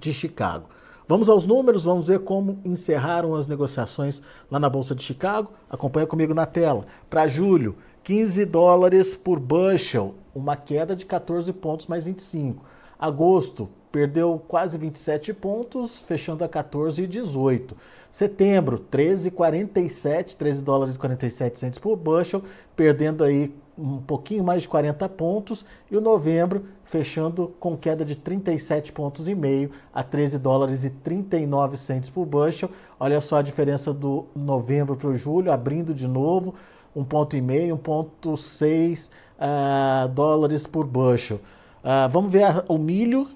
de 0.00 0.10
Chicago. 0.10 0.79
Vamos 1.10 1.28
aos 1.28 1.44
números, 1.44 1.82
vamos 1.82 2.06
ver 2.06 2.20
como 2.20 2.60
encerraram 2.64 3.34
as 3.34 3.48
negociações 3.48 4.22
lá 4.48 4.60
na 4.60 4.68
Bolsa 4.68 4.94
de 4.94 5.02
Chicago. 5.02 5.50
Acompanha 5.68 6.06
comigo 6.06 6.32
na 6.32 6.46
tela. 6.46 6.86
Para 7.10 7.26
julho, 7.26 7.74
15 8.04 8.44
dólares 8.44 9.16
por 9.16 9.40
bushel, 9.40 10.14
uma 10.32 10.54
queda 10.54 10.94
de 10.94 11.04
14 11.04 11.52
pontos 11.52 11.88
mais 11.88 12.04
25. 12.04 12.64
Agosto, 12.96 13.68
perdeu 13.90 14.40
quase 14.46 14.78
27 14.78 15.34
pontos, 15.34 16.00
fechando 16.00 16.44
a 16.44 16.48
14,18. 16.48 17.72
Setembro, 18.12 18.78
13,47, 18.78 20.36
13 20.36 20.62
dólares 20.62 20.94
e 20.94 20.98
47 21.00 21.80
por 21.80 21.96
bushel, 21.96 22.40
perdendo 22.76 23.24
aí 23.24 23.52
um 23.80 23.98
pouquinho 23.98 24.44
mais 24.44 24.62
de 24.62 24.68
40 24.68 25.08
pontos. 25.08 25.64
E 25.90 25.96
o 25.96 26.00
novembro, 26.00 26.64
fechando 26.84 27.54
com 27.58 27.76
queda 27.76 28.04
de 28.04 28.16
37 28.16 28.92
pontos 28.92 29.26
e 29.26 29.34
meio 29.34 29.70
a 29.92 30.02
13 30.02 30.38
dólares 30.38 30.84
e 30.84 30.90
39 30.90 31.76
centes 31.76 32.10
por 32.10 32.26
bushel. 32.26 32.70
Olha 32.98 33.20
só 33.20 33.36
a 33.36 33.42
diferença 33.42 33.92
do 33.92 34.26
novembro 34.34 34.96
para 34.96 35.08
o 35.08 35.16
julho, 35.16 35.50
abrindo 35.50 35.94
de 35.94 36.06
novo, 36.06 36.54
um 36.94 37.04
ponto 37.04 37.36
e 37.36 37.40
meio, 37.40 37.76
1,6 37.78 39.10
uh, 39.38 40.08
dólares 40.08 40.66
por 40.66 40.86
bushel. 40.86 41.40
Uh, 41.82 42.08
vamos 42.10 42.30
ver 42.30 42.44
a, 42.44 42.64
o 42.68 42.76
milho, 42.76 43.28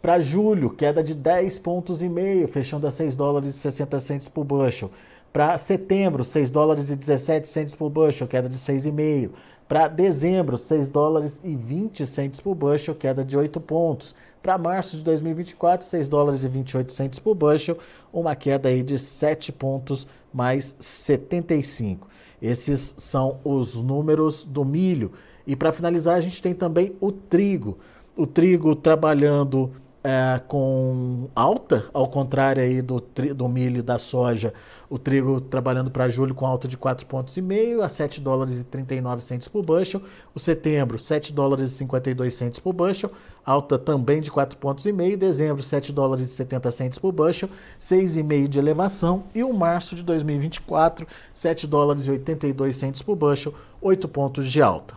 para 0.00 0.20
julho, 0.20 0.68
queda 0.68 1.02
de 1.02 1.14
10 1.14 1.58
pontos 1.60 2.02
e 2.02 2.08
meio, 2.10 2.46
fechando 2.46 2.86
a 2.86 2.90
6 2.90 3.16
dólares 3.16 3.54
e 3.54 3.58
60 3.58 3.98
centes 3.98 4.28
por 4.28 4.44
bushel. 4.44 4.90
Para 5.34 5.58
setembro, 5.58 6.22
6 6.22 6.48
dólares 6.48 6.90
e 6.90 6.94
17 6.94 7.48
centes 7.48 7.74
por 7.74 7.90
bushel, 7.90 8.28
queda 8.28 8.48
de 8.48 8.56
6,5. 8.56 9.30
Para 9.66 9.88
dezembro, 9.88 10.56
6 10.56 10.86
dólares 10.86 11.40
e 11.42 11.56
20 11.56 12.06
centes 12.06 12.38
por 12.38 12.54
bushel, 12.54 12.94
queda 12.94 13.24
de 13.24 13.36
8 13.36 13.60
pontos. 13.60 14.14
Para 14.40 14.56
março 14.56 14.96
de 14.96 15.02
2024, 15.02 15.84
6 15.84 16.08
dólares 16.08 16.44
e 16.44 16.48
28 16.48 16.92
centes 16.92 17.18
por 17.18 17.34
bushel, 17.34 17.76
uma 18.12 18.36
queda 18.36 18.68
aí 18.68 18.80
de 18.80 18.96
7 18.96 19.50
pontos 19.50 20.06
mais 20.32 20.76
75. 20.78 22.06
Esses 22.40 22.94
são 22.96 23.40
os 23.42 23.74
números 23.74 24.44
do 24.44 24.64
milho. 24.64 25.10
E 25.44 25.56
para 25.56 25.72
finalizar, 25.72 26.14
a 26.14 26.20
gente 26.20 26.40
tem 26.40 26.54
também 26.54 26.94
o 27.00 27.10
trigo. 27.10 27.76
O 28.16 28.24
trigo 28.24 28.76
trabalhando 28.76 29.72
é, 30.04 30.38
com 30.46 31.30
alta, 31.34 31.86
ao 31.94 32.06
contrário 32.06 32.62
aí 32.62 32.82
do, 32.82 33.02
do 33.34 33.48
milho 33.48 33.78
e 33.78 33.82
da 33.82 33.96
soja, 33.96 34.52
o 34.90 34.98
trigo 34.98 35.40
trabalhando 35.40 35.90
para 35.90 36.10
julho 36.10 36.34
com 36.34 36.44
alta 36.44 36.68
de 36.68 36.76
4,5 36.76 37.06
pontos 37.06 37.38
a 37.82 37.88
7 37.88 38.20
dólares 38.20 38.60
e 38.60 38.64
39 38.64 39.22
centos 39.22 39.48
por 39.48 39.64
bushel, 39.64 40.02
o 40.34 40.38
setembro 40.38 40.98
7 40.98 41.32
dólares 41.32 41.70
e 41.70 41.74
52 41.76 42.34
centos 42.34 42.60
por 42.60 42.74
bushel, 42.74 43.10
alta 43.42 43.78
também 43.78 44.20
de 44.20 44.30
4 44.30 44.58
pontos 44.58 44.84
dezembro 45.18 45.62
7 45.62 45.90
dólares 45.90 46.28
e 46.30 46.34
70 46.34 46.70
centos 46.70 46.98
por 46.98 47.10
bushel, 47.10 47.48
6,5 47.80 48.46
de 48.46 48.58
elevação. 48.58 49.24
E 49.34 49.42
o 49.42 49.54
março 49.54 49.96
de 49.96 50.02
2024 50.02 51.06
7 51.32 51.66
dólares 51.66 52.06
e 52.06 52.10
82 52.10 52.76
centos 52.76 53.00
por 53.00 53.16
bushel, 53.16 53.54
8 53.80 54.06
pontos 54.08 54.50
de 54.50 54.60
alta. 54.60 54.96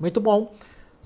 Muito 0.00 0.20
bom. 0.20 0.52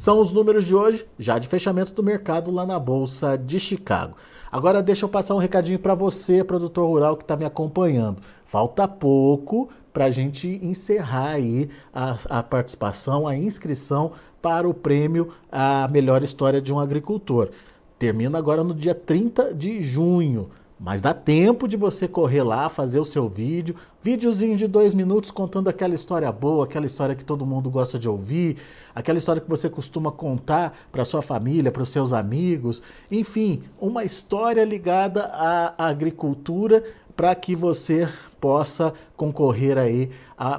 São 0.00 0.18
os 0.18 0.32
números 0.32 0.64
de 0.64 0.74
hoje, 0.74 1.06
já 1.18 1.38
de 1.38 1.46
fechamento 1.46 1.92
do 1.92 2.02
mercado 2.02 2.50
lá 2.50 2.64
na 2.64 2.78
Bolsa 2.78 3.36
de 3.36 3.60
Chicago. 3.60 4.16
Agora 4.50 4.82
deixa 4.82 5.04
eu 5.04 5.10
passar 5.10 5.34
um 5.34 5.38
recadinho 5.38 5.78
para 5.78 5.94
você, 5.94 6.42
produtor 6.42 6.88
rural 6.88 7.18
que 7.18 7.22
está 7.22 7.36
me 7.36 7.44
acompanhando. 7.44 8.22
Falta 8.46 8.88
pouco 8.88 9.68
para 9.92 10.06
a 10.06 10.10
gente 10.10 10.58
encerrar 10.62 11.32
aí 11.32 11.68
a, 11.92 12.16
a, 12.30 12.42
participação, 12.42 13.28
a 13.28 13.36
inscrição 13.36 14.12
para 14.40 14.66
o 14.66 14.72
prêmio 14.72 15.34
A 15.52 15.86
Melhor 15.88 16.22
História 16.22 16.62
de 16.62 16.72
um 16.72 16.80
Agricultor. 16.80 17.50
Termina 17.98 18.38
agora 18.38 18.64
no 18.64 18.72
dia 18.72 18.94
30 18.94 19.52
de 19.52 19.82
junho. 19.82 20.48
Mas 20.82 21.02
dá 21.02 21.12
tempo 21.12 21.68
de 21.68 21.76
você 21.76 22.08
correr 22.08 22.42
lá, 22.42 22.66
fazer 22.70 22.98
o 22.98 23.04
seu 23.04 23.28
vídeo, 23.28 23.76
videozinho 24.02 24.56
de 24.56 24.66
dois 24.66 24.94
minutos 24.94 25.30
contando 25.30 25.68
aquela 25.68 25.94
história 25.94 26.32
boa, 26.32 26.64
aquela 26.64 26.86
história 26.86 27.14
que 27.14 27.22
todo 27.22 27.44
mundo 27.44 27.68
gosta 27.68 27.98
de 27.98 28.08
ouvir, 28.08 28.56
aquela 28.94 29.18
história 29.18 29.42
que 29.42 29.48
você 29.48 29.68
costuma 29.68 30.10
contar 30.10 30.74
para 30.90 31.04
sua 31.04 31.20
família, 31.20 31.70
para 31.70 31.82
os 31.82 31.90
seus 31.90 32.14
amigos, 32.14 32.80
enfim, 33.10 33.62
uma 33.78 34.04
história 34.04 34.64
ligada 34.64 35.24
à 35.24 35.74
agricultura 35.86 36.82
para 37.14 37.34
que 37.34 37.54
você 37.54 38.08
possa 38.40 38.94
concorrer 39.14 39.76
aí 39.76 40.10